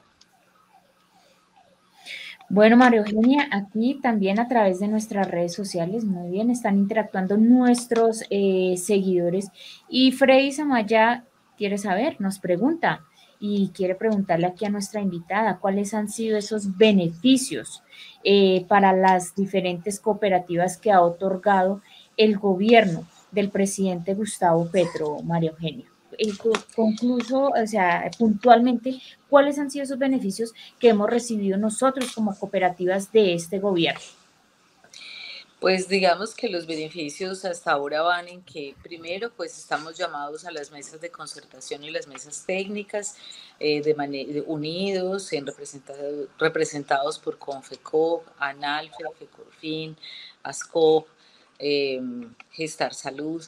Bueno, 2.48 2.76
María 2.76 3.00
Eugenia, 3.00 3.48
aquí 3.50 3.98
también 4.00 4.38
a 4.38 4.46
través 4.46 4.78
de 4.78 4.86
nuestras 4.86 5.28
redes 5.28 5.52
sociales, 5.52 6.04
muy 6.04 6.30
bien, 6.30 6.48
están 6.48 6.78
interactuando 6.78 7.36
nuestros 7.36 8.18
seguidores. 8.18 9.48
Y 9.88 10.12
Freddy 10.12 10.52
Samaya 10.52 11.24
quiere 11.56 11.76
saber, 11.76 12.20
nos 12.20 12.38
pregunta, 12.38 13.04
y 13.38 13.70
quiere 13.74 13.94
preguntarle 13.94 14.46
aquí 14.46 14.64
a 14.64 14.70
nuestra 14.70 15.00
invitada 15.00 15.58
cuáles 15.58 15.94
han 15.94 16.08
sido 16.08 16.38
esos 16.38 16.76
beneficios 16.76 17.82
eh, 18.24 18.64
para 18.68 18.92
las 18.92 19.34
diferentes 19.34 20.00
cooperativas 20.00 20.78
que 20.78 20.90
ha 20.92 21.02
otorgado 21.02 21.80
el 22.16 22.38
gobierno 22.38 23.06
del 23.30 23.50
presidente 23.50 24.14
Gustavo 24.14 24.70
Petro, 24.70 25.18
María 25.22 25.50
Eugenia. 25.50 25.86
Concluso, 26.74 27.48
o 27.48 27.66
sea, 27.66 28.10
puntualmente, 28.18 28.98
¿cuáles 29.28 29.58
han 29.58 29.70
sido 29.70 29.84
esos 29.84 29.98
beneficios 29.98 30.54
que 30.78 30.88
hemos 30.88 31.10
recibido 31.10 31.58
nosotros 31.58 32.12
como 32.14 32.34
cooperativas 32.34 33.12
de 33.12 33.34
este 33.34 33.58
gobierno? 33.58 34.00
Pues 35.60 35.88
digamos 35.88 36.34
que 36.34 36.50
los 36.50 36.66
beneficios 36.66 37.46
hasta 37.46 37.72
ahora 37.72 38.02
van 38.02 38.28
en 38.28 38.42
que 38.42 38.74
primero 38.82 39.32
pues 39.32 39.56
estamos 39.56 39.96
llamados 39.96 40.44
a 40.44 40.50
las 40.50 40.70
mesas 40.70 41.00
de 41.00 41.10
concertación 41.10 41.82
y 41.82 41.90
las 41.90 42.06
mesas 42.06 42.44
técnicas 42.46 43.16
eh, 43.58 43.80
de 43.80 44.44
unidos, 44.46 45.32
en 45.32 45.46
representados, 45.46 46.28
representados 46.38 47.18
por 47.18 47.38
Confecop, 47.38 48.26
Analfe, 48.38 49.02
FECORFIN, 49.18 49.96
ASCOP, 50.42 51.08
eh, 51.58 52.02
Gestar 52.50 52.92
Salud. 52.92 53.42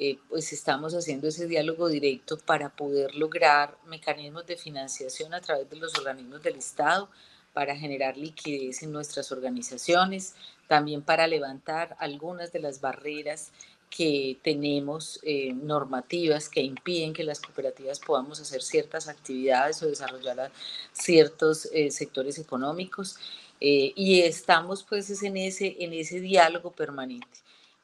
Eh, 0.00 0.16
pues 0.28 0.52
estamos 0.52 0.94
haciendo 0.94 1.26
ese 1.26 1.48
diálogo 1.48 1.88
directo 1.88 2.38
para 2.38 2.68
poder 2.68 3.16
lograr 3.16 3.76
mecanismos 3.86 4.46
de 4.46 4.56
financiación 4.56 5.34
a 5.34 5.40
través 5.40 5.68
de 5.68 5.74
los 5.74 5.92
organismos 5.98 6.40
del 6.40 6.54
Estado 6.54 7.10
para 7.58 7.74
generar 7.74 8.16
liquidez 8.16 8.84
en 8.84 8.92
nuestras 8.92 9.32
organizaciones, 9.32 10.36
también 10.68 11.02
para 11.02 11.26
levantar 11.26 11.96
algunas 11.98 12.52
de 12.52 12.60
las 12.60 12.80
barreras 12.80 13.50
que 13.90 14.38
tenemos 14.44 15.18
eh, 15.24 15.52
normativas 15.54 16.48
que 16.48 16.60
impiden 16.62 17.12
que 17.12 17.24
las 17.24 17.40
cooperativas 17.40 17.98
podamos 17.98 18.38
hacer 18.38 18.62
ciertas 18.62 19.08
actividades 19.08 19.82
o 19.82 19.88
desarrollar 19.88 20.52
ciertos 20.92 21.68
eh, 21.72 21.90
sectores 21.90 22.38
económicos. 22.38 23.16
Eh, 23.60 23.92
y 23.96 24.20
estamos 24.20 24.84
pues 24.84 25.20
en 25.24 25.36
ese, 25.36 25.78
en 25.80 25.92
ese 25.94 26.20
diálogo 26.20 26.70
permanente 26.70 27.38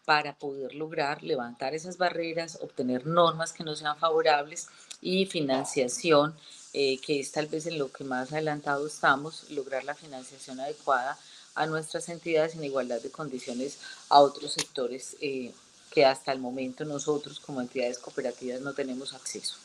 para 0.05 0.39
poder 0.39 0.73
lograr 0.77 1.25
levantar 1.25 1.75
esas 1.75 1.99
barreras, 1.99 2.61
obtener 2.63 3.09
normas 3.09 3.53
que 3.53 3.65
no 3.65 3.75
sean 3.75 3.99
favorables 3.99 4.69
y 5.01 5.27
financiación, 5.27 6.37
eh, 6.75 6.99
que 6.99 7.21
es 7.21 7.31
tal 7.33 7.47
vez 7.47 7.67
en 7.67 7.79
lo 7.79 7.91
que 7.91 8.05
más 8.05 8.33
adelantado 8.33 8.87
estamos, 8.87 9.49
lograr 9.51 9.85
la 9.85 9.95
financiación 9.95 10.61
adecuada 10.61 11.19
a 11.55 11.67
nuestras 11.67 12.09
entidades 12.09 12.57
en 12.57 12.65
igualdad 12.65 13.01
de 13.01 13.11
condiciones 13.11 13.79
a 14.09 14.21
otros 14.21 14.53
sectores 14.53 15.17
eh, 15.21 15.53
que 15.91 16.05
hasta 16.05 16.33
el 16.33 16.41
momento 16.41 16.85
nosotros 16.85 17.39
como 17.39 17.61
entidades 17.61 17.99
cooperativas 17.99 18.61
no 18.61 18.75
tenemos 18.75 19.15
acceso. 19.15 19.57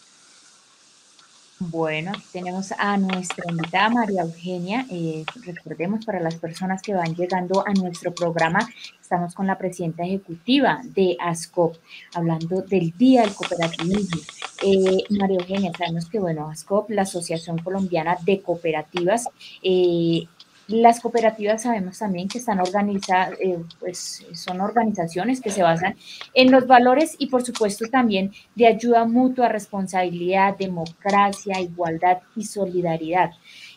Bueno, 1.61 2.11
aquí 2.11 2.23
tenemos 2.31 2.71
a 2.77 2.95
nuestra 2.95 3.43
invitada 3.51 3.89
María 3.89 4.21
Eugenia. 4.21 4.85
Eh, 4.89 5.25
recordemos 5.45 6.05
para 6.05 6.21
las 6.21 6.35
personas 6.35 6.81
que 6.81 6.93
van 6.93 7.13
llegando 7.15 7.67
a 7.67 7.73
nuestro 7.73 8.15
programa, 8.15 8.59
estamos 9.01 9.33
con 9.33 9.45
la 9.45 9.57
presidenta 9.57 10.03
ejecutiva 10.03 10.79
de 10.85 11.17
ASCOP, 11.19 11.75
hablando 12.13 12.61
del 12.61 12.97
Día 12.97 13.23
del 13.23 13.35
Cooperativismo. 13.35 14.21
Eh, 14.63 15.03
María 15.09 15.39
Eugenia, 15.39 15.73
sabemos 15.77 16.09
que, 16.09 16.19
bueno, 16.19 16.49
ASCOP, 16.49 16.91
la 16.91 17.01
Asociación 17.01 17.57
Colombiana 17.57 18.17
de 18.23 18.41
Cooperativas, 18.41 19.27
eh, 19.61 20.27
las 20.69 20.99
cooperativas 20.99 21.63
sabemos 21.63 21.97
también 21.97 22.27
que 22.27 22.37
están 22.37 22.59
organizadas, 22.59 23.33
eh, 23.39 23.57
pues 23.79 24.23
son 24.33 24.61
organizaciones 24.61 25.41
que 25.41 25.49
se 25.49 25.63
basan 25.63 25.95
en 26.35 26.51
los 26.51 26.67
valores 26.67 27.15
y 27.17 27.25
por 27.27 27.43
supuesto 27.43 27.85
también 27.89 28.31
de 28.53 28.67
ayuda 28.67 29.05
mutua, 29.05 29.49
responsabilidad, 29.49 30.55
democracia, 30.57 31.59
igualdad 31.59 32.19
y 32.35 32.45
solidaridad. 32.45 33.31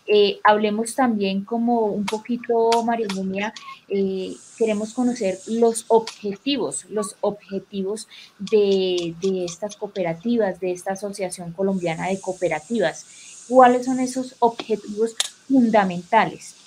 Eh, 0.06 0.40
hablemos 0.44 0.94
también 0.94 1.44
como 1.44 1.86
un 1.86 2.04
poquito, 2.04 2.70
María 2.84 3.06
Eugenia, 3.08 3.54
eh, 3.88 4.34
queremos 4.58 4.92
conocer 4.92 5.38
los 5.46 5.86
objetivos, 5.88 6.84
los 6.90 7.16
objetivos 7.22 8.06
de, 8.38 9.14
de 9.22 9.46
estas 9.46 9.76
cooperativas, 9.76 10.60
de 10.60 10.72
esta 10.72 10.92
Asociación 10.92 11.52
Colombiana 11.52 12.08
de 12.08 12.20
Cooperativas. 12.20 13.44
¿Cuáles 13.48 13.86
son 13.86 14.00
esos 14.00 14.36
objetivos 14.40 15.14
fundamentales? 15.48 16.61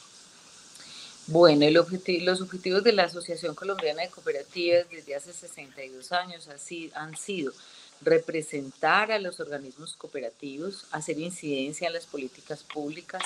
Bueno, 1.27 1.67
los 1.72 2.41
objetivos 2.41 2.84
de 2.84 2.91
la 2.91 3.03
Asociación 3.03 3.55
Colombiana 3.55 4.03
de 4.03 4.10
Cooperativas 4.10 4.88
desde 4.91 5.15
hace 5.15 5.34
62 5.34 6.12
años 6.12 6.48
han 6.94 7.17
sido 7.17 7.51
representar 8.01 9.12
a 9.12 9.17
los 9.17 9.39
organismos 9.39 9.96
cooperativos, 9.96 10.86
hacer 10.91 11.17
incidencia 11.17 11.88
en 11.88 11.94
las 11.94 12.05
políticas 12.05 12.63
públicas, 12.63 13.24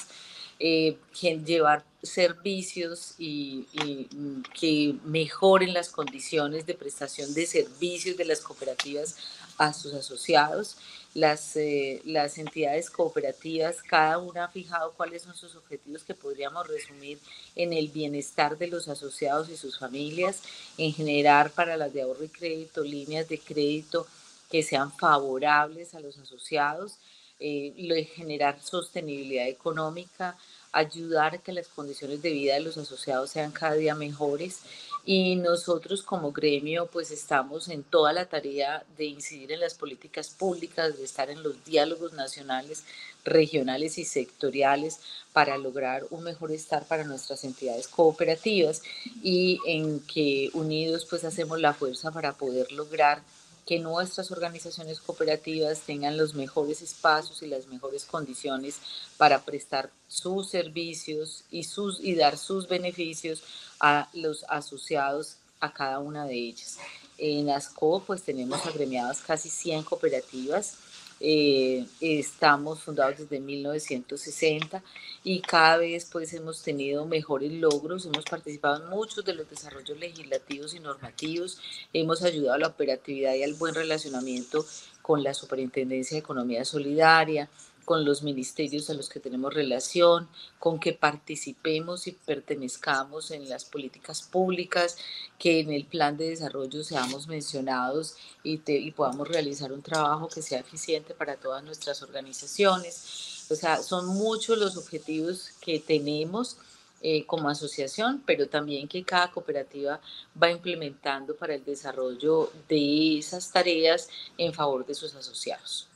eh, 0.59 0.97
llevar 1.45 1.83
servicios 2.01 3.15
y, 3.17 3.65
mm, 4.11 4.41
que 4.57 4.95
mejoren 5.03 5.73
las 5.73 5.89
condiciones 5.89 6.65
de 6.65 6.75
prestación 6.75 7.33
de 7.33 7.45
servicios 7.45 8.15
de 8.15 8.25
las 8.25 8.39
cooperativas 8.39 9.15
a 9.57 9.73
sus 9.73 9.93
asociados. 9.93 10.77
Las, 11.15 11.55
eh, 11.55 12.01
las 12.05 12.37
entidades 12.37 12.89
cooperativas, 12.89 13.81
cada 13.81 14.19
una 14.19 14.45
ha 14.45 14.47
fijado 14.49 14.93
cuáles 14.93 15.23
son 15.23 15.35
sus 15.35 15.55
objetivos 15.55 16.03
que 16.03 16.13
podríamos 16.13 16.67
resumir 16.67 17.19
en 17.55 17.73
el 17.73 17.87
bienestar 17.89 18.57
de 18.57 18.67
los 18.67 18.87
asociados 18.87 19.49
y 19.49 19.57
sus 19.57 19.79
familias, 19.79 20.43
en 20.77 20.93
generar 20.93 21.51
para 21.51 21.77
las 21.77 21.93
de 21.93 22.03
ahorro 22.03 22.23
y 22.23 22.29
crédito 22.29 22.83
líneas 22.83 23.27
de 23.27 23.39
crédito 23.39 24.05
que 24.49 24.63
sean 24.63 24.91
favorables 24.91 25.93
a 25.93 25.99
los 25.99 26.17
asociados, 26.17 26.97
eh, 27.39 28.05
generar 28.15 28.61
sostenibilidad 28.61 29.47
económica, 29.47 30.37
ayudar 30.71 31.35
a 31.35 31.37
que 31.37 31.53
las 31.53 31.67
condiciones 31.67 32.21
de 32.21 32.31
vida 32.31 32.55
de 32.55 32.59
los 32.59 32.77
asociados 32.77 33.31
sean 33.31 33.51
cada 33.51 33.75
día 33.75 33.95
mejores 33.95 34.59
y 35.05 35.35
nosotros 35.35 36.03
como 36.03 36.31
gremio 36.31 36.87
pues 36.87 37.11
estamos 37.11 37.67
en 37.69 37.83
toda 37.83 38.13
la 38.13 38.25
tarea 38.25 38.83
de 38.97 39.05
incidir 39.05 39.51
en 39.51 39.61
las 39.61 39.73
políticas 39.73 40.29
públicas, 40.29 40.97
de 40.97 41.05
estar 41.05 41.29
en 41.29 41.43
los 41.43 41.63
diálogos 41.65 42.13
nacionales, 42.13 42.83
regionales 43.23 43.97
y 43.97 44.05
sectoriales 44.05 44.99
para 45.33 45.57
lograr 45.57 46.05
un 46.09 46.23
mejor 46.23 46.51
estar 46.51 46.85
para 46.85 47.03
nuestras 47.03 47.43
entidades 47.43 47.87
cooperativas 47.87 48.81
y 49.23 49.59
en 49.65 49.99
que 50.01 50.49
unidos 50.53 51.05
pues 51.09 51.23
hacemos 51.23 51.59
la 51.59 51.73
fuerza 51.73 52.11
para 52.11 52.33
poder 52.33 52.71
lograr 52.71 53.21
que 53.69 53.77
nuestras 53.77 54.31
organizaciones 54.31 54.99
cooperativas 54.99 55.81
tengan 55.81 56.17
los 56.17 56.33
mejores 56.33 56.81
espacios 56.81 57.43
y 57.43 57.45
las 57.45 57.67
mejores 57.67 58.03
condiciones 58.03 58.79
para 59.15 59.45
prestar 59.45 59.91
sus 60.07 60.49
servicios 60.49 61.43
y, 61.51 61.65
sus, 61.65 61.99
y 61.99 62.15
dar 62.15 62.39
sus 62.39 62.67
beneficios 62.67 63.43
a 63.79 64.09
los 64.13 64.43
asociados 64.49 65.35
a 65.59 65.71
cada 65.71 65.99
una 65.99 66.25
de 66.25 66.33
ellas. 66.33 66.79
En 67.19 67.51
ASCO 67.51 68.01
pues 68.07 68.23
tenemos 68.23 68.65
agremiadas 68.65 69.21
casi 69.21 69.49
100 69.49 69.83
cooperativas 69.83 70.73
eh, 71.19 71.85
estamos 71.99 72.81
fundados 72.81 73.17
desde 73.17 73.39
1960 73.39 74.81
y 75.23 75.41
cada 75.41 75.77
vez 75.77 76.07
pues 76.11 76.33
hemos 76.33 76.63
tenido 76.63 77.05
mejores 77.05 77.51
logros, 77.51 78.05
hemos 78.05 78.25
participado 78.25 78.83
en 78.83 78.89
muchos 78.89 79.25
de 79.25 79.33
los 79.33 79.49
desarrollos 79.49 79.99
legislativos 79.99 80.73
y 80.73 80.79
normativos, 80.79 81.59
hemos 81.93 82.23
ayudado 82.23 82.55
a 82.55 82.59
la 82.59 82.67
operatividad 82.67 83.33
y 83.35 83.43
al 83.43 83.53
buen 83.55 83.75
relacionamiento 83.75 84.65
con 85.01 85.23
la 85.23 85.33
Superintendencia 85.33 86.15
de 86.15 86.19
Economía 86.19 86.63
Solidaria, 86.63 87.49
con 87.85 88.05
los 88.05 88.23
ministerios 88.23 88.89
a 88.89 88.93
los 88.93 89.09
que 89.09 89.19
tenemos 89.19 89.53
relación, 89.53 90.27
con 90.59 90.79
que 90.79 90.93
participemos 90.93 92.07
y 92.07 92.11
pertenezcamos 92.11 93.31
en 93.31 93.49
las 93.49 93.65
políticas 93.65 94.21
públicas, 94.21 94.97
que 95.37 95.59
en 95.59 95.71
el 95.71 95.85
plan 95.85 96.17
de 96.17 96.29
desarrollo 96.29 96.83
seamos 96.83 97.27
mencionados 97.27 98.15
y, 98.43 98.61
y 98.65 98.91
podamos 98.91 99.27
realizar 99.27 99.71
un 99.71 99.81
trabajo 99.81 100.27
que 100.27 100.41
sea 100.41 100.59
eficiente 100.59 101.13
para 101.13 101.35
todas 101.35 101.63
nuestras 101.63 102.01
organizaciones. 102.01 103.45
O 103.49 103.55
sea, 103.55 103.81
son 103.81 104.07
muchos 104.07 104.57
los 104.57 104.77
objetivos 104.77 105.51
que 105.61 105.79
tenemos. 105.79 106.57
Eh, 107.01 107.25
como 107.25 107.47
asociación, 107.47 108.21
pero 108.25 108.49
también 108.49 108.89
que 108.89 109.05
cada 109.05 109.31
cooperativa 109.31 110.01
va 110.35 110.51
implementando 110.51 111.33
para 111.33 111.55
el 111.55 111.63
desarrollo 111.63 112.51
de 112.67 113.19
esas 113.19 113.53
tareas 113.53 114.09
en 114.37 114.53
favor 114.53 114.85
de 114.85 114.93
sus 114.93 115.15
asociados. 115.15 115.88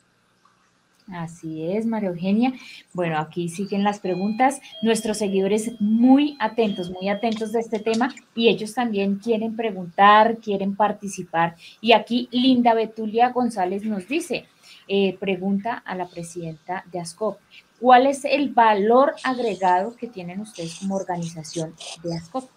Así 1.11 1.69
es, 1.71 1.85
María 1.85 2.09
Eugenia. 2.09 2.53
Bueno, 2.93 3.17
aquí 3.19 3.49
siguen 3.49 3.83
las 3.83 3.99
preguntas. 3.99 4.61
Nuestros 4.81 5.17
seguidores 5.17 5.71
muy 5.79 6.37
atentos, 6.39 6.89
muy 6.89 7.09
atentos 7.09 7.51
de 7.51 7.59
este 7.59 7.79
tema 7.79 8.13
y 8.35 8.47
ellos 8.47 8.73
también 8.73 9.17
quieren 9.17 9.55
preguntar, 9.55 10.37
quieren 10.37 10.75
participar. 10.75 11.55
Y 11.81 11.91
aquí 11.91 12.29
Linda 12.31 12.73
Betulia 12.73 13.29
González 13.29 13.83
nos 13.83 14.07
dice, 14.07 14.45
eh, 14.87 15.17
pregunta 15.19 15.83
a 15.85 15.95
la 15.95 16.07
presidenta 16.07 16.85
de 16.91 16.99
ASCOP, 16.99 17.37
¿cuál 17.79 18.07
es 18.07 18.23
el 18.23 18.49
valor 18.49 19.13
agregado 19.23 19.95
que 19.95 20.07
tienen 20.07 20.39
ustedes 20.39 20.79
como 20.79 20.95
organización 20.95 21.75
de 22.01 22.15
ASCOP? 22.15 22.49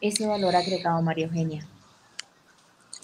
Ese 0.00 0.26
valor 0.26 0.54
agregado, 0.54 1.00
María 1.00 1.26
Eugenia. 1.26 1.66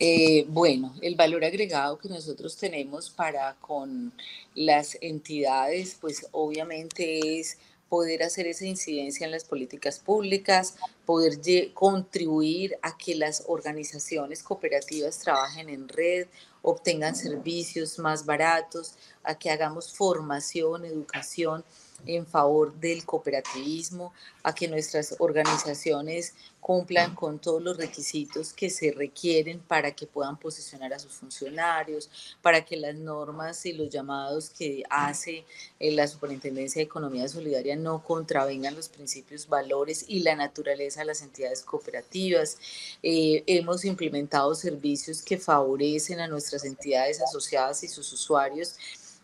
Eh, 0.05 0.47
bueno, 0.49 0.93
el 1.01 1.15
valor 1.15 1.45
agregado 1.45 1.97
que 1.97 2.09
nosotros 2.09 2.57
tenemos 2.57 3.09
para 3.09 3.55
con 3.61 4.13
las 4.53 4.99
entidades, 5.01 5.97
pues 6.01 6.27
obviamente 6.33 7.39
es 7.39 7.57
poder 7.89 8.25
hacer 8.25 8.49
esa 8.49 8.67
incidencia 8.67 9.25
en 9.25 9.31
las 9.31 9.45
políticas 9.45 10.01
públicas, 10.01 10.75
poder 11.07 11.39
contribuir 11.73 12.77
a 12.83 12.99
que 12.99 13.15
las 13.15 13.45
organizaciones 13.47 14.43
cooperativas 14.43 15.21
trabajen 15.21 15.69
en 15.69 15.87
red, 15.87 16.27
obtengan 16.63 17.15
servicios 17.15 18.01
más 18.01 18.27
baratos, 18.27 18.97
a 19.23 19.39
que 19.39 19.51
hagamos 19.51 19.93
formación, 19.93 20.85
educación 20.85 21.65
en 22.07 22.27
favor 22.27 22.75
del 22.75 23.05
cooperativismo, 23.05 24.13
a 24.43 24.55
que 24.55 24.69
nuestras 24.69 25.17
organizaciones 25.19 26.35
cumplan 26.63 27.17
con 27.17 27.41
todos 27.41 27.61
los 27.61 27.77
requisitos 27.77 28.53
que 28.53 28.71
se 28.71 28.93
requieren 28.93 29.59
para 29.59 29.97
que 29.97 30.07
puedan 30.07 30.39
posicionar 30.39 30.95
a 30.95 30.99
sus 31.01 31.13
funcionarios, 31.13 32.09
para 32.41 32.65
que 32.65 32.77
las 32.77 32.95
normas 32.95 33.67
y 33.67 33.73
los 33.73 33.91
llamados 33.91 34.49
que 34.49 34.85
hace 34.89 35.45
eh, 35.81 35.91
la 35.91 36.07
Superintendencia 36.07 36.79
de 36.79 36.85
Economía 36.85 37.27
Solidaria 37.27 37.75
no 37.75 38.05
contravengan 38.05 38.77
los 38.77 38.89
principios, 38.89 39.49
valores 39.49 40.05
y 40.07 40.21
la 40.21 40.37
naturaleza 40.37 41.01
de 41.01 41.07
las 41.07 41.23
entidades 41.23 41.65
cooperativas. 41.65 42.59
Eh, 43.03 43.43
hemos 43.49 43.85
implementado 43.85 44.55
servicios 44.55 45.21
que 45.21 45.39
favorecen 45.39 46.21
a 46.21 46.29
nuestras 46.29 46.65
entidades 46.65 47.21
asociadas 47.21 47.83
y 47.83 47.89
sus 47.89 48.13
usuarios 48.13 48.77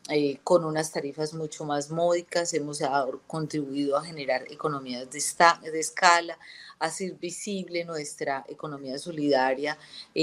eh, 0.08 0.40
con 0.42 0.64
unas 0.64 0.90
tarifas 0.90 1.34
mucho 1.34 1.64
más 1.64 1.90
módicas, 1.90 2.54
hemos 2.54 2.80
contribuido 3.26 3.96
a 3.96 4.04
generar 4.04 4.44
economías 4.50 5.08
de, 5.10 5.70
de 5.70 5.80
escala, 5.80 6.38
hacer 6.78 7.12
visible 7.12 7.84
nuestra 7.84 8.44
economía 8.48 8.98
solidaria, 8.98 9.76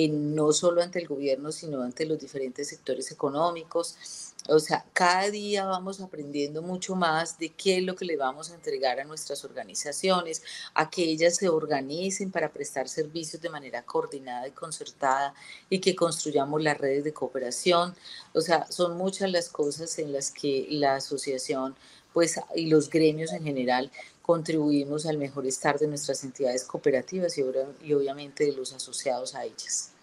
no 0.10 0.52
solo 0.54 0.82
ante 0.82 1.00
el 1.00 1.08
gobierno, 1.08 1.52
sino 1.52 1.82
ante 1.82 2.06
los 2.06 2.20
diferentes 2.20 2.68
sectores 2.70 3.12
económicos. 3.12 4.35
O 4.48 4.60
sea, 4.60 4.86
cada 4.94 5.32
día 5.32 5.66
vamos 5.66 6.00
aprendiendo 6.00 6.62
mucho 6.62 6.96
más 6.96 7.40
de 7.40 7.50
qué 7.50 7.78
es 7.78 7.84
lo 7.84 7.96
que 7.96 8.06
le 8.06 8.16
vamos 8.16 8.52
a 8.52 8.54
entregar 8.54 9.00
a 9.00 9.04
nuestras 9.04 9.44
organizaciones, 9.44 10.44
a 10.76 10.88
que 10.90 11.04
ellas 11.04 11.38
se 11.38 11.50
organicen 11.50 12.30
para 12.30 12.52
prestar 12.52 12.88
servicios 12.88 13.42
de 13.42 13.50
manera 13.50 13.82
coordinada 13.82 14.48
y 14.48 14.52
concertada 14.52 15.34
y 15.68 15.80
que 15.80 15.96
construyamos 15.96 16.62
las 16.62 16.78
redes 16.78 17.04
de 17.04 17.14
cooperación. 17.14 17.96
O 18.34 18.42
sea, 18.42 18.72
son 18.72 18.98
muchas 18.98 19.32
las 19.32 19.50
cosas 19.50 19.98
en 19.98 20.14
las 20.14 20.30
que 20.30 20.68
la 20.70 20.96
asociación 20.98 21.76
pues, 22.14 22.40
y 22.56 22.68
los 22.68 22.92
gremios 22.92 23.34
en 23.34 23.44
general 23.44 23.92
contribuimos 24.22 25.08
al 25.08 25.18
mejor 25.18 25.48
estar 25.48 25.80
de 25.80 25.88
nuestras 25.88 26.24
entidades 26.24 26.66
cooperativas 26.66 27.38
y, 27.40 27.44
y 27.84 27.94
obviamente 27.94 28.46
de 28.46 28.54
los 28.54 28.74
asociados 28.74 29.34
a 29.34 29.44
ellas. 29.44 29.95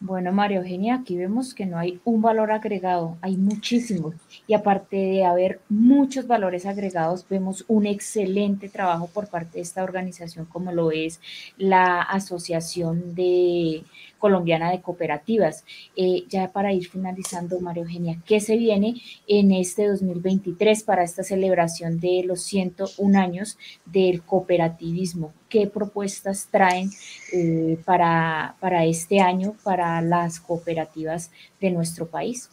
Bueno, 0.00 0.30
María 0.32 0.58
Eugenia, 0.58 0.94
aquí 0.94 1.16
vemos 1.16 1.54
que 1.54 1.66
no 1.66 1.76
hay 1.76 2.00
un 2.04 2.22
valor 2.22 2.52
agregado, 2.52 3.18
hay 3.20 3.36
muchísimos. 3.36 4.14
Y 4.46 4.54
aparte 4.54 4.96
de 4.96 5.24
haber 5.24 5.60
muchos 5.68 6.28
valores 6.28 6.66
agregados, 6.66 7.26
vemos 7.28 7.64
un 7.66 7.84
excelente 7.84 8.68
trabajo 8.68 9.08
por 9.08 9.26
parte 9.26 9.58
de 9.58 9.62
esta 9.62 9.82
organización 9.82 10.46
como 10.46 10.70
lo 10.70 10.92
es 10.92 11.20
la 11.56 12.00
Asociación 12.02 13.16
de 13.16 13.82
Colombiana 14.18 14.70
de 14.70 14.80
Cooperativas. 14.80 15.64
Eh, 15.96 16.24
ya 16.28 16.52
para 16.52 16.72
ir 16.72 16.88
finalizando, 16.88 17.60
María 17.60 17.82
Eugenia, 17.82 18.20
¿qué 18.26 18.40
se 18.40 18.56
viene 18.56 19.00
en 19.26 19.52
este 19.52 19.86
2023 19.86 20.82
para 20.82 21.04
esta 21.04 21.22
celebración 21.22 22.00
de 22.00 22.22
los 22.24 22.42
101 22.42 23.18
años 23.18 23.58
del 23.86 24.22
cooperativismo? 24.22 25.32
¿Qué 25.48 25.66
propuestas 25.66 26.48
traen 26.50 26.90
eh, 27.32 27.78
para, 27.84 28.56
para 28.60 28.84
este 28.84 29.20
año 29.20 29.54
para 29.62 30.00
las 30.02 30.40
cooperativas 30.40 31.30
de 31.60 31.70
nuestro 31.70 32.06
país? 32.06 32.50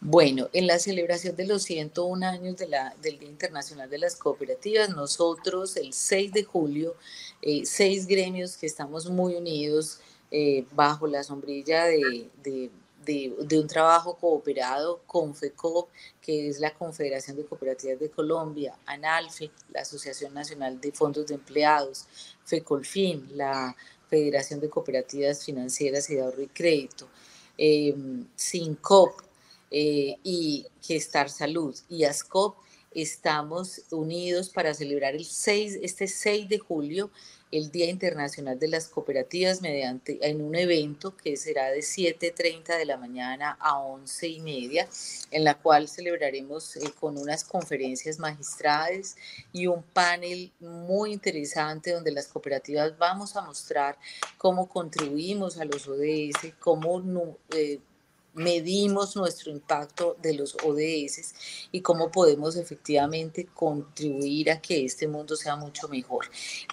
Bueno, 0.00 0.48
en 0.52 0.68
la 0.68 0.78
celebración 0.78 1.34
de 1.34 1.44
los 1.44 1.64
101 1.64 2.24
años 2.24 2.56
de 2.56 2.68
la, 2.68 2.94
del 3.02 3.18
Día 3.18 3.28
Internacional 3.28 3.90
de 3.90 3.98
las 3.98 4.14
Cooperativas, 4.14 4.90
nosotros 4.90 5.76
el 5.76 5.92
6 5.92 6.32
de 6.32 6.44
julio, 6.44 6.94
eh, 7.42 7.62
seis 7.64 8.06
gremios 8.06 8.56
que 8.56 8.66
estamos 8.66 9.10
muy 9.10 9.34
unidos, 9.34 10.00
eh, 10.30 10.66
bajo 10.72 11.06
la 11.06 11.22
sombrilla 11.22 11.84
de, 11.84 12.70
un 13.56 13.66
trabajo 13.66 14.16
cooperado 14.16 15.00
con 15.06 15.34
FECOP, 15.34 15.88
que 16.20 16.48
es 16.48 16.60
la 16.60 16.74
Confederación 16.74 17.36
de 17.36 17.46
Cooperativas 17.46 17.98
de 17.98 18.10
Colombia, 18.10 18.76
ANALFE, 18.84 19.50
la 19.72 19.80
Asociación 19.80 20.34
Nacional 20.34 20.78
de 20.80 20.92
Fondos 20.92 21.26
de 21.26 21.34
Empleados, 21.34 22.06
FECOLFIN, 22.44 23.36
la 23.36 23.74
Federación 24.08 24.60
de 24.60 24.68
Cooperativas 24.68 25.44
Financieras 25.44 26.10
y 26.10 26.16
de 26.16 26.22
Ahorro 26.22 26.42
y 26.42 26.48
Crédito, 26.48 27.08
eh, 27.56 27.94
eh, 29.70 30.18
y 30.22 30.66
Gestar 30.82 31.30
Salud 31.30 31.74
y 31.88 32.04
ASCOP, 32.04 32.56
estamos 32.92 33.82
unidos 33.90 34.50
para 34.50 34.74
celebrar 34.74 35.14
el 35.14 35.24
6, 35.24 35.80
este 35.82 36.06
6 36.06 36.48
de 36.48 36.58
julio 36.58 37.10
el 37.50 37.70
Día 37.70 37.88
Internacional 37.88 38.58
de 38.58 38.68
las 38.68 38.88
Cooperativas 38.88 39.62
mediante 39.62 40.18
en 40.28 40.42
un 40.42 40.54
evento 40.54 41.16
que 41.16 41.36
será 41.36 41.70
de 41.70 41.80
7.30 41.80 42.76
de 42.76 42.84
la 42.84 42.96
mañana 42.96 43.56
a 43.60 43.78
11 43.78 44.28
y 44.28 44.40
media, 44.40 44.88
en 45.30 45.44
la 45.44 45.54
cual 45.54 45.88
celebraremos 45.88 46.76
eh, 46.76 46.92
con 46.98 47.16
unas 47.16 47.44
conferencias 47.44 48.18
magistrales 48.18 49.16
y 49.52 49.66
un 49.66 49.82
panel 49.82 50.52
muy 50.60 51.12
interesante 51.12 51.92
donde 51.92 52.12
las 52.12 52.28
cooperativas 52.28 52.96
vamos 52.98 53.36
a 53.36 53.42
mostrar 53.42 53.98
cómo 54.36 54.68
contribuimos 54.68 55.58
a 55.58 55.64
los 55.64 55.88
ODS, 55.88 56.52
cómo 56.58 57.02
eh, 57.50 57.78
medimos 58.34 59.16
nuestro 59.16 59.50
impacto 59.50 60.16
de 60.22 60.34
los 60.34 60.56
ODS 60.64 61.34
y 61.72 61.80
cómo 61.80 62.10
podemos 62.10 62.56
efectivamente 62.56 63.46
contribuir 63.46 64.50
a 64.50 64.60
que 64.60 64.84
este 64.84 65.08
mundo 65.08 65.36
sea 65.36 65.56
mucho 65.56 65.88
mejor. 65.88 66.26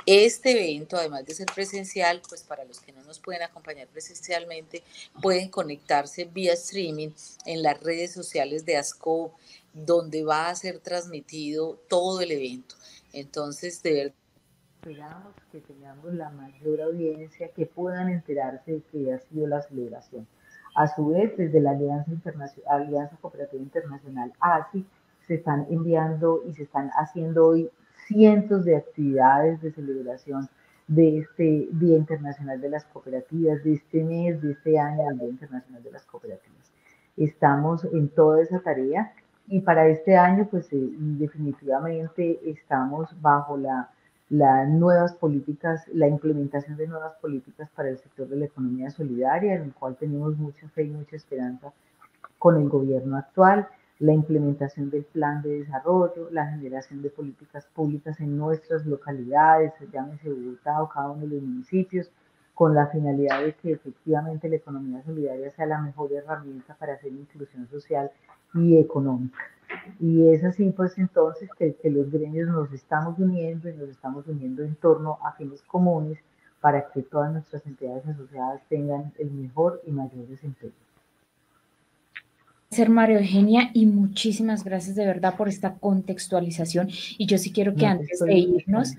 Este 0.06 0.52
evento, 0.52 0.98
además 0.98 1.26
de 1.26 1.34
ser 1.34 1.48
presencial, 1.54 2.22
pues 2.28 2.44
para 2.44 2.66
los 2.66 2.80
que 2.80 2.92
no 2.92 3.04
nos 3.04 3.20
pueden 3.20 3.42
acompañar 3.42 3.88
presencialmente, 3.88 4.84
pueden 5.22 5.50
conectarse 5.50 6.26
vía 6.26 6.54
streaming 6.54 7.10
en 7.46 7.64
las 7.64 7.80
redes 7.82 8.14
sociales 8.14 8.66
de 8.66 8.78
ASCO, 8.78 9.34
donde 9.74 10.24
va 10.24 10.50
a 10.50 10.56
ser 10.56 10.80
transmitido 10.80 11.80
todo 11.90 12.22
el 12.22 12.32
evento. 12.32 12.76
Entonces, 13.12 13.82
de 13.82 13.94
verdad, 13.94 14.16
esperamos 14.76 15.34
que 15.52 15.62
tengamos 15.62 16.14
la 16.14 16.30
mayor 16.30 16.82
audiencia, 16.82 17.50
que 17.50 17.66
puedan 17.66 18.10
enterarse 18.10 18.74
de 18.74 18.82
que 18.82 19.14
ha 19.14 19.20
sido 19.20 19.48
la 19.48 19.62
celebración. 19.64 20.28
A 20.76 20.88
su 20.88 21.08
vez, 21.08 21.36
desde 21.38 21.62
la 21.62 21.72
Alianza, 21.72 22.12
Internacional, 22.12 22.84
Alianza 22.84 23.16
Cooperativa 23.22 23.64
Internacional, 23.64 24.34
ASI, 24.42 24.86
se 25.26 25.36
están 25.36 25.66
enviando 25.70 26.42
y 26.46 26.54
se 26.54 26.64
están 26.64 26.92
haciendo 26.98 27.48
hoy 27.48 27.70
cientos 28.08 28.66
de 28.66 28.76
actividades 28.76 29.62
de 29.62 29.72
celebración 29.72 30.50
de 30.88 31.20
este 31.20 31.68
Día 31.72 31.98
Internacional 31.98 32.62
de 32.62 32.70
las 32.70 32.86
Cooperativas, 32.86 33.64
de 33.64 33.74
este 33.74 34.04
mes, 34.04 34.42
de 34.42 34.52
este 34.52 34.78
año 34.78 35.04
del 35.06 35.20
Día 35.20 35.30
Internacional 35.30 35.82
de 35.82 35.92
las 35.92 36.06
Cooperativas. 36.06 36.72
Estamos 37.18 37.86
en 37.86 38.10
toda 38.10 38.42
esa 38.42 38.60
tarea 38.60 39.14
y 39.48 39.62
para 39.62 39.88
este 39.88 40.18
año, 40.18 40.48
pues 40.50 40.72
eh, 40.74 40.90
definitivamente 40.98 42.40
estamos 42.50 43.10
bajo 43.22 43.58
la 43.58 43.90
las 44.30 44.68
nuevas 44.68 45.14
políticas, 45.14 45.88
la 45.94 46.08
implementación 46.08 46.78
de 46.78 46.88
nuevas 46.88 47.14
políticas 47.22 47.70
para 47.76 47.90
el 47.90 47.98
sector 48.00 48.28
de 48.28 48.38
la 48.38 48.46
economía 48.46 48.90
solidaria, 48.90 49.56
en 49.56 49.64
el 49.64 49.74
cual 49.74 49.96
tenemos 49.96 50.36
mucha 50.38 50.68
fe 50.70 50.84
y 50.84 50.90
mucha 50.90 51.16
esperanza 51.16 51.74
con 52.40 52.62
el 52.62 52.70
gobierno 52.70 53.18
actual, 53.18 53.68
la 54.00 54.14
implementación 54.14 54.90
del 54.90 55.04
plan 55.04 55.42
de 55.42 55.60
desarrollo, 55.60 56.30
la 56.32 56.48
generación 56.48 57.02
de 57.02 57.10
políticas 57.10 57.66
públicas 57.74 58.20
en 58.20 58.38
nuestras 58.38 58.86
localidades, 58.86 59.74
llámese 59.92 60.30
Bogotá 60.30 60.82
o 60.82 60.90
cada 60.90 61.12
uno 61.12 61.22
de 61.22 61.36
los 61.36 61.42
municipios, 61.42 62.10
con 62.54 62.74
la 62.74 62.88
finalidad 62.88 63.44
de 63.44 63.54
que 63.54 63.74
efectivamente 63.74 64.50
la 64.50 64.56
economía 64.56 65.04
solidaria 65.04 65.52
sea 65.52 65.66
la 65.66 65.82
mejor 65.82 66.12
herramienta 66.14 66.74
para 66.76 66.94
hacer 66.94 67.12
inclusión 67.12 67.68
social 67.68 68.12
y 68.54 68.78
económica. 68.78 69.38
Y 70.00 70.30
es 70.30 70.44
así, 70.44 70.70
pues 70.72 70.98
entonces, 70.98 71.50
que, 71.58 71.76
los 71.90 72.12
gremios 72.12 72.50
nos 72.50 72.72
estamos 72.72 73.18
uniendo 73.20 73.70
y 73.70 73.74
nos 73.74 73.90
estamos 73.90 74.28
uniendo 74.28 74.64
en 74.64 74.76
torno 74.76 75.18
a 75.24 75.34
fines 75.34 75.62
comunes 75.64 76.18
para 76.62 76.90
que 76.90 77.02
todas 77.02 77.32
nuestras 77.32 77.66
entidades 77.66 78.06
asociadas 78.08 78.62
tengan 78.70 79.14
el 79.20 79.32
mejor 79.32 79.82
y 79.86 79.92
mayor 79.92 80.28
desempeño. 80.28 80.74
Ser 82.72 82.90
María 82.90 83.20
Eugenia 83.20 83.70
y 83.74 83.86
muchísimas 83.86 84.64
gracias 84.64 84.96
de 84.96 85.06
verdad 85.06 85.36
por 85.38 85.48
esta 85.48 85.76
contextualización. 85.76 86.90
Y 87.18 87.26
yo 87.28 87.38
sí 87.38 87.52
quiero 87.52 87.76
que 87.76 87.86
antes 87.86 88.20
de 88.20 88.34
irnos, 88.34 88.96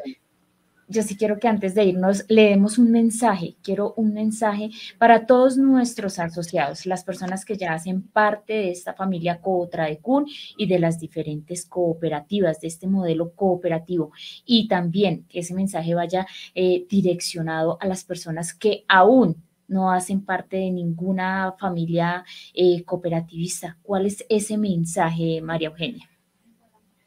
yo 0.88 1.02
sí 1.02 1.16
quiero 1.16 1.38
que 1.38 1.48
antes 1.48 1.74
de 1.74 1.84
irnos 1.84 2.24
le 2.28 2.50
demos 2.50 2.78
un 2.78 2.90
mensaje, 2.90 3.56
quiero 3.62 3.94
un 3.96 4.12
mensaje 4.12 4.70
para 4.98 5.26
todos 5.26 5.56
nuestros 5.56 6.18
asociados, 6.18 6.86
las 6.86 7.04
personas 7.04 7.44
que 7.44 7.56
ya 7.56 7.72
hacen 7.72 8.02
parte 8.02 8.52
de 8.52 8.70
esta 8.70 8.94
familia 8.94 9.40
CUN 9.40 10.26
y 10.56 10.66
de 10.66 10.78
las 10.78 10.98
diferentes 11.00 11.66
cooperativas, 11.66 12.60
de 12.60 12.68
este 12.68 12.86
modelo 12.86 13.32
cooperativo. 13.32 14.12
Y 14.44 14.68
también 14.68 15.24
que 15.28 15.40
ese 15.40 15.54
mensaje 15.54 15.94
vaya 15.94 16.26
eh, 16.54 16.86
direccionado 16.88 17.78
a 17.80 17.86
las 17.86 18.04
personas 18.04 18.54
que 18.54 18.84
aún 18.88 19.42
no 19.68 19.90
hacen 19.90 20.24
parte 20.24 20.58
de 20.58 20.70
ninguna 20.70 21.54
familia 21.58 22.24
eh, 22.54 22.84
cooperativista. 22.84 23.78
¿Cuál 23.82 24.06
es 24.06 24.24
ese 24.28 24.56
mensaje, 24.56 25.40
María 25.42 25.68
Eugenia? 25.68 26.08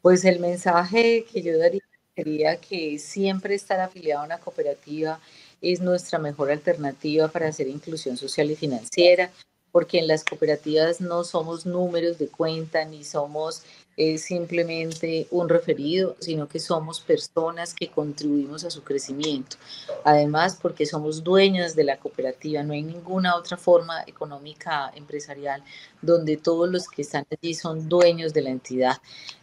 Pues 0.02 0.24
el 0.24 0.40
mensaje 0.40 1.24
que 1.30 1.42
yo 1.42 1.58
daría 1.58 1.80
sería 2.20 2.56
que 2.56 2.98
siempre 2.98 3.54
estar 3.54 3.80
afiliado 3.80 4.22
a 4.22 4.26
una 4.26 4.38
cooperativa 4.38 5.18
es 5.62 5.80
nuestra 5.80 6.18
mejor 6.18 6.50
alternativa 6.50 7.28
para 7.28 7.48
hacer 7.48 7.66
inclusión 7.66 8.18
social 8.18 8.50
y 8.50 8.56
financiera, 8.56 9.30
porque 9.72 9.98
en 9.98 10.06
las 10.06 10.22
cooperativas 10.24 11.00
no 11.00 11.24
somos 11.24 11.64
números 11.64 12.18
de 12.18 12.28
cuenta 12.28 12.84
ni 12.84 13.04
somos 13.04 13.62
es 13.96 14.22
simplemente 14.22 15.26
un 15.30 15.48
referido, 15.48 16.16
sino 16.20 16.48
que 16.48 16.58
somos 16.58 17.00
personas 17.00 17.74
que 17.74 17.88
contribuimos 17.88 18.64
a 18.64 18.70
su 18.70 18.82
crecimiento. 18.82 19.56
Además, 20.04 20.58
porque 20.60 20.86
somos 20.86 21.22
dueños 21.22 21.76
de 21.76 21.84
la 21.84 21.98
cooperativa, 21.98 22.62
no 22.62 22.72
hay 22.72 22.82
ninguna 22.82 23.36
otra 23.36 23.58
forma 23.58 24.02
económica 24.06 24.90
empresarial 24.94 25.62
donde 26.02 26.36
todos 26.36 26.68
los 26.68 26.88
que 26.88 27.02
están 27.02 27.26
allí 27.30 27.54
son 27.54 27.88
dueños 27.88 28.32
de 28.32 28.42
la 28.42 28.50
entidad, 28.50 28.98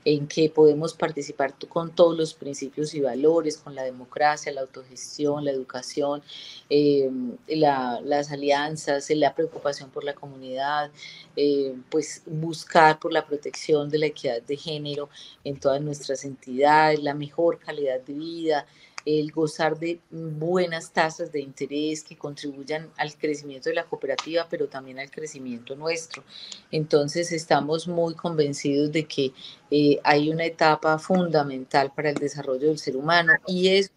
en 0.06 0.28
que 0.28 0.50
podemos 0.50 0.94
participar 0.94 1.54
con 1.68 1.92
todos 1.92 2.18
los 2.18 2.34
principios 2.34 2.94
y 2.94 3.02
valores, 3.02 3.58
con 3.58 3.76
la 3.76 3.84
democracia, 3.84 4.54
la 4.54 4.62
autogestión, 4.62 5.44
la 5.44 5.52
educación, 5.52 6.24
eh, 6.70 7.12
las 7.48 8.32
alianzas, 8.32 9.10
la 9.10 9.36
preocupación 9.36 9.90
por 9.90 10.04
la 10.04 10.14
comunidad, 10.14 10.92
eh, 11.36 11.76
pues 11.90 12.22
buscar 12.26 13.00
por 13.00 13.12
la 13.12 13.26
protección 13.26 13.90
de 13.90 14.00
la 14.00 14.06
equidad 14.08 14.42
de 14.42 14.56
género 14.56 15.10
en 15.44 15.60
todas 15.60 15.82
nuestras 15.82 16.24
entidades, 16.24 17.04
la 17.04 17.14
mejor 17.14 17.60
calidad 17.60 18.00
de 18.00 18.14
vida, 18.14 18.66
el 19.08 19.32
gozar 19.32 19.80
de 19.80 20.02
buenas 20.12 20.92
tasas 20.92 21.32
de 21.32 21.40
interés 21.40 22.04
que 22.04 22.18
contribuyan 22.18 22.92
al 22.98 23.16
crecimiento 23.16 23.70
de 23.70 23.76
la 23.76 23.86
cooperativa, 23.86 24.46
pero 24.50 24.68
también 24.68 25.00
al 25.00 25.10
crecimiento 25.10 25.78
nuestro. 25.78 26.26
Entonces 26.72 27.32
estamos 27.32 27.88
muy 27.88 28.16
convencidos 28.16 28.92
de 28.92 29.06
que 29.06 29.32
eh, 29.72 29.98
hay 30.04 30.30
una 30.30 30.44
etapa 30.44 31.00
fundamental 31.00 31.94
para 31.96 32.10
el 32.10 32.16
desarrollo 32.16 32.68
del 32.68 32.80
ser 32.80 32.98
humano 32.98 33.32
y 33.48 33.70
es 33.70 33.92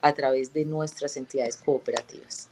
a 0.00 0.12
través 0.12 0.52
de 0.52 0.64
nuestras 0.64 1.16
entidades 1.16 1.56
cooperativas. 1.56 2.47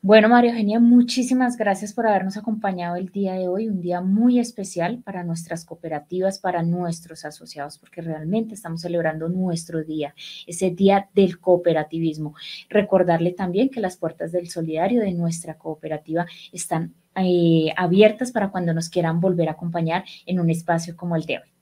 Bueno, 0.00 0.28
María 0.28 0.52
Eugenia, 0.52 0.78
muchísimas 0.78 1.56
gracias 1.56 1.92
por 1.92 2.06
habernos 2.06 2.36
acompañado 2.36 2.94
el 2.94 3.08
día 3.08 3.34
de 3.34 3.48
hoy, 3.48 3.66
un 3.68 3.80
día 3.80 4.00
muy 4.00 4.38
especial 4.38 5.02
para 5.02 5.24
nuestras 5.24 5.64
cooperativas, 5.64 6.38
para 6.38 6.62
nuestros 6.62 7.24
asociados, 7.24 7.78
porque 7.78 8.00
realmente 8.00 8.54
estamos 8.54 8.82
celebrando 8.82 9.28
nuestro 9.28 9.82
día, 9.82 10.14
ese 10.46 10.70
día 10.70 11.08
del 11.14 11.40
cooperativismo. 11.40 12.34
Recordarle 12.68 13.32
también 13.32 13.70
que 13.70 13.80
las 13.80 13.96
puertas 13.96 14.30
del 14.30 14.48
solidario 14.48 15.00
de 15.00 15.12
nuestra 15.14 15.58
cooperativa 15.58 16.26
están 16.52 16.94
eh, 17.16 17.72
abiertas 17.76 18.30
para 18.30 18.50
cuando 18.52 18.72
nos 18.72 18.88
quieran 18.88 19.20
volver 19.20 19.48
a 19.48 19.52
acompañar 19.52 20.04
en 20.26 20.38
un 20.38 20.48
espacio 20.48 20.96
como 20.96 21.16
el 21.16 21.24
de 21.24 21.38
hoy. 21.38 21.57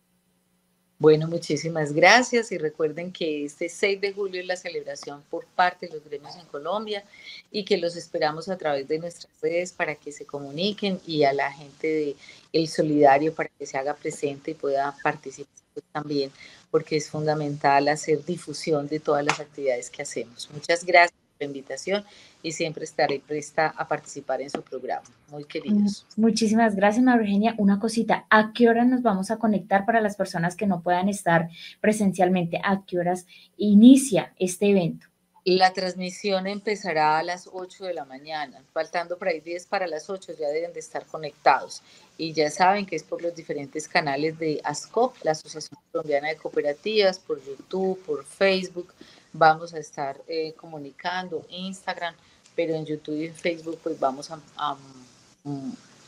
Bueno, 0.99 1.29
muchísimas 1.29 1.93
gracias 1.93 2.53
y 2.53 2.59
recuerden 2.59 3.13
que 3.13 3.45
este 3.45 3.69
6 3.69 4.01
de 4.01 4.15
julio 4.15 4.41
es 4.41 4.47
la 4.47 4.57
celebración 4.57 5.23
por 5.29 5.45
parte 5.45 5.87
de 5.87 5.95
los 5.95 6.05
gremios 6.05 6.37
en 6.37 6.47
Colombia 6.47 7.05
y 7.51 7.67
que 7.67 7.77
los 7.77 7.97
esperamos 7.97 8.49
a 8.49 8.57
través 8.57 8.89
de 8.89 8.99
nuestras 8.99 9.31
redes 9.43 9.73
para 9.73 9.95
que 9.95 10.11
se 10.11 10.25
comuniquen 10.25 10.99
y 11.07 11.25
a 11.25 11.35
la 11.35 11.53
gente 11.53 11.87
de 11.87 12.17
El 12.53 12.67
Solidario 12.69 13.35
para 13.35 13.51
que 13.59 13.67
se 13.67 13.77
haga 13.77 13.95
presente 13.95 14.53
y 14.53 14.55
pueda 14.55 14.97
participar 15.03 15.53
también 15.93 16.33
porque 16.71 16.97
es 16.97 17.11
fundamental 17.11 17.89
hacer 17.89 18.25
difusión 18.25 18.89
de 18.89 18.99
todas 18.99 19.23
las 19.23 19.39
actividades 19.39 19.91
que 19.91 20.01
hacemos. 20.01 20.49
Muchas 20.51 20.83
gracias 20.83 21.26
invitación 21.45 22.05
y 22.43 22.53
siempre 22.53 22.85
estaré 22.85 23.21
presta 23.21 23.69
a 23.69 23.87
participar 23.87 24.41
en 24.41 24.51
su 24.51 24.63
programa. 24.63 25.07
Muy 25.31 25.45
queridos. 25.45 26.07
Muchísimas 26.17 26.77
gracias, 26.77 27.05
María. 27.05 27.55
Una 27.59 27.79
cosita, 27.79 28.27
¿a 28.31 28.53
qué 28.53 28.69
hora 28.69 28.85
nos 28.85 29.03
vamos 29.03 29.31
a 29.31 29.39
conectar 29.39 29.85
para 29.85 30.01
las 30.01 30.17
personas 30.17 30.57
que 30.57 30.67
no 30.67 30.83
puedan 30.83 31.09
estar 31.09 31.49
presencialmente? 31.81 32.61
¿A 32.65 32.85
qué 32.87 32.99
horas 32.99 33.27
inicia 33.57 34.33
este 34.39 34.71
evento? 34.71 35.07
La 35.47 35.73
transmisión 35.73 36.47
empezará 36.47 37.19
a 37.19 37.23
las 37.23 37.49
8 37.51 37.85
de 37.85 37.95
la 37.95 38.05
mañana, 38.05 38.61
faltando 38.75 39.17
por 39.17 39.29
ahí 39.29 39.41
10 39.41 39.67
para 39.67 39.87
las 39.87 40.11
8, 40.11 40.33
ya 40.39 40.49
deben 40.49 40.75
de 40.75 40.81
estar 40.81 41.07
conectados. 41.07 41.83
Y 42.19 42.35
ya 42.35 42.51
saben 42.51 42.85
que 42.85 42.97
es 42.97 43.05
por 43.05 43.23
los 43.23 43.35
diferentes 43.35 43.89
canales 43.89 44.39
de 44.39 44.61
ASCOP, 44.65 45.17
la 45.23 45.31
Asociación 45.31 45.81
Colombiana 45.93 46.29
de 46.29 46.37
Cooperativas, 46.37 47.19
por 47.19 47.43
YouTube, 47.43 48.03
por 48.05 48.25
Facebook. 48.25 48.93
Vamos 49.33 49.73
a 49.73 49.79
estar 49.79 50.21
eh, 50.27 50.53
comunicando, 50.55 51.47
Instagram 51.49 52.15
pero 52.57 52.75
en 52.75 52.87
YouTube 52.87 53.17
y 53.17 53.27
en 53.27 53.35
Facebook 53.35 53.79
pues 53.83 54.01
vamos 54.01 54.31
a, 54.31 54.77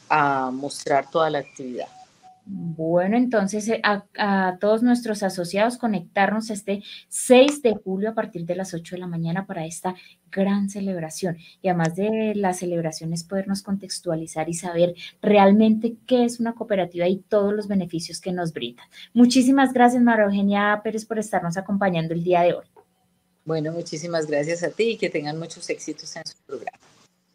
a, 0.08 0.50
mostrar 0.50 1.08
toda 1.10 1.30
la 1.30 1.40
actividad. 1.40 1.86
Bueno, 2.50 3.18
entonces 3.18 3.68
eh, 3.68 3.82
a, 3.84 4.56
todos 4.58 4.82
nuestros 4.82 5.22
asociados 5.22 5.76
conectarnos 5.76 6.48
este 6.48 6.82
6 7.10 7.60
de 7.60 7.74
julio 7.74 8.08
a 8.08 8.14
partir 8.14 8.46
de 8.46 8.56
las 8.56 8.72
8 8.72 8.94
de 8.94 9.00
la 9.00 9.06
mañana 9.06 9.44
para 9.44 9.66
esta 9.66 9.94
gran 10.32 10.70
celebración. 10.70 11.36
Y 11.60 11.68
además 11.68 11.94
de 11.94 12.32
las 12.34 12.60
celebraciones, 12.60 13.22
podernos 13.24 13.60
contextualizar 13.60 14.48
y 14.48 14.54
saber 14.54 14.94
realmente 15.20 15.96
qué 16.06 16.24
es 16.24 16.40
una 16.40 16.54
cooperativa 16.54 17.06
y 17.06 17.18
todos 17.18 17.52
los 17.52 17.68
beneficios 17.68 18.18
que 18.18 18.32
nos 18.32 18.54
brinda. 18.54 18.82
Muchísimas 19.12 19.74
gracias, 19.74 20.02
María 20.02 20.24
Eugenia 20.24 20.80
Pérez, 20.82 21.04
por 21.04 21.18
estarnos 21.18 21.58
acompañando 21.58 22.14
el 22.14 22.24
día 22.24 22.40
de 22.40 22.54
hoy. 22.54 22.66
Bueno, 23.44 23.72
muchísimas 23.72 24.26
gracias 24.26 24.62
a 24.62 24.70
ti 24.70 24.92
y 24.92 24.96
que 24.96 25.10
tengan 25.10 25.38
muchos 25.38 25.68
éxitos 25.68 26.16
en 26.16 26.24
su 26.24 26.36
programa. 26.46 26.78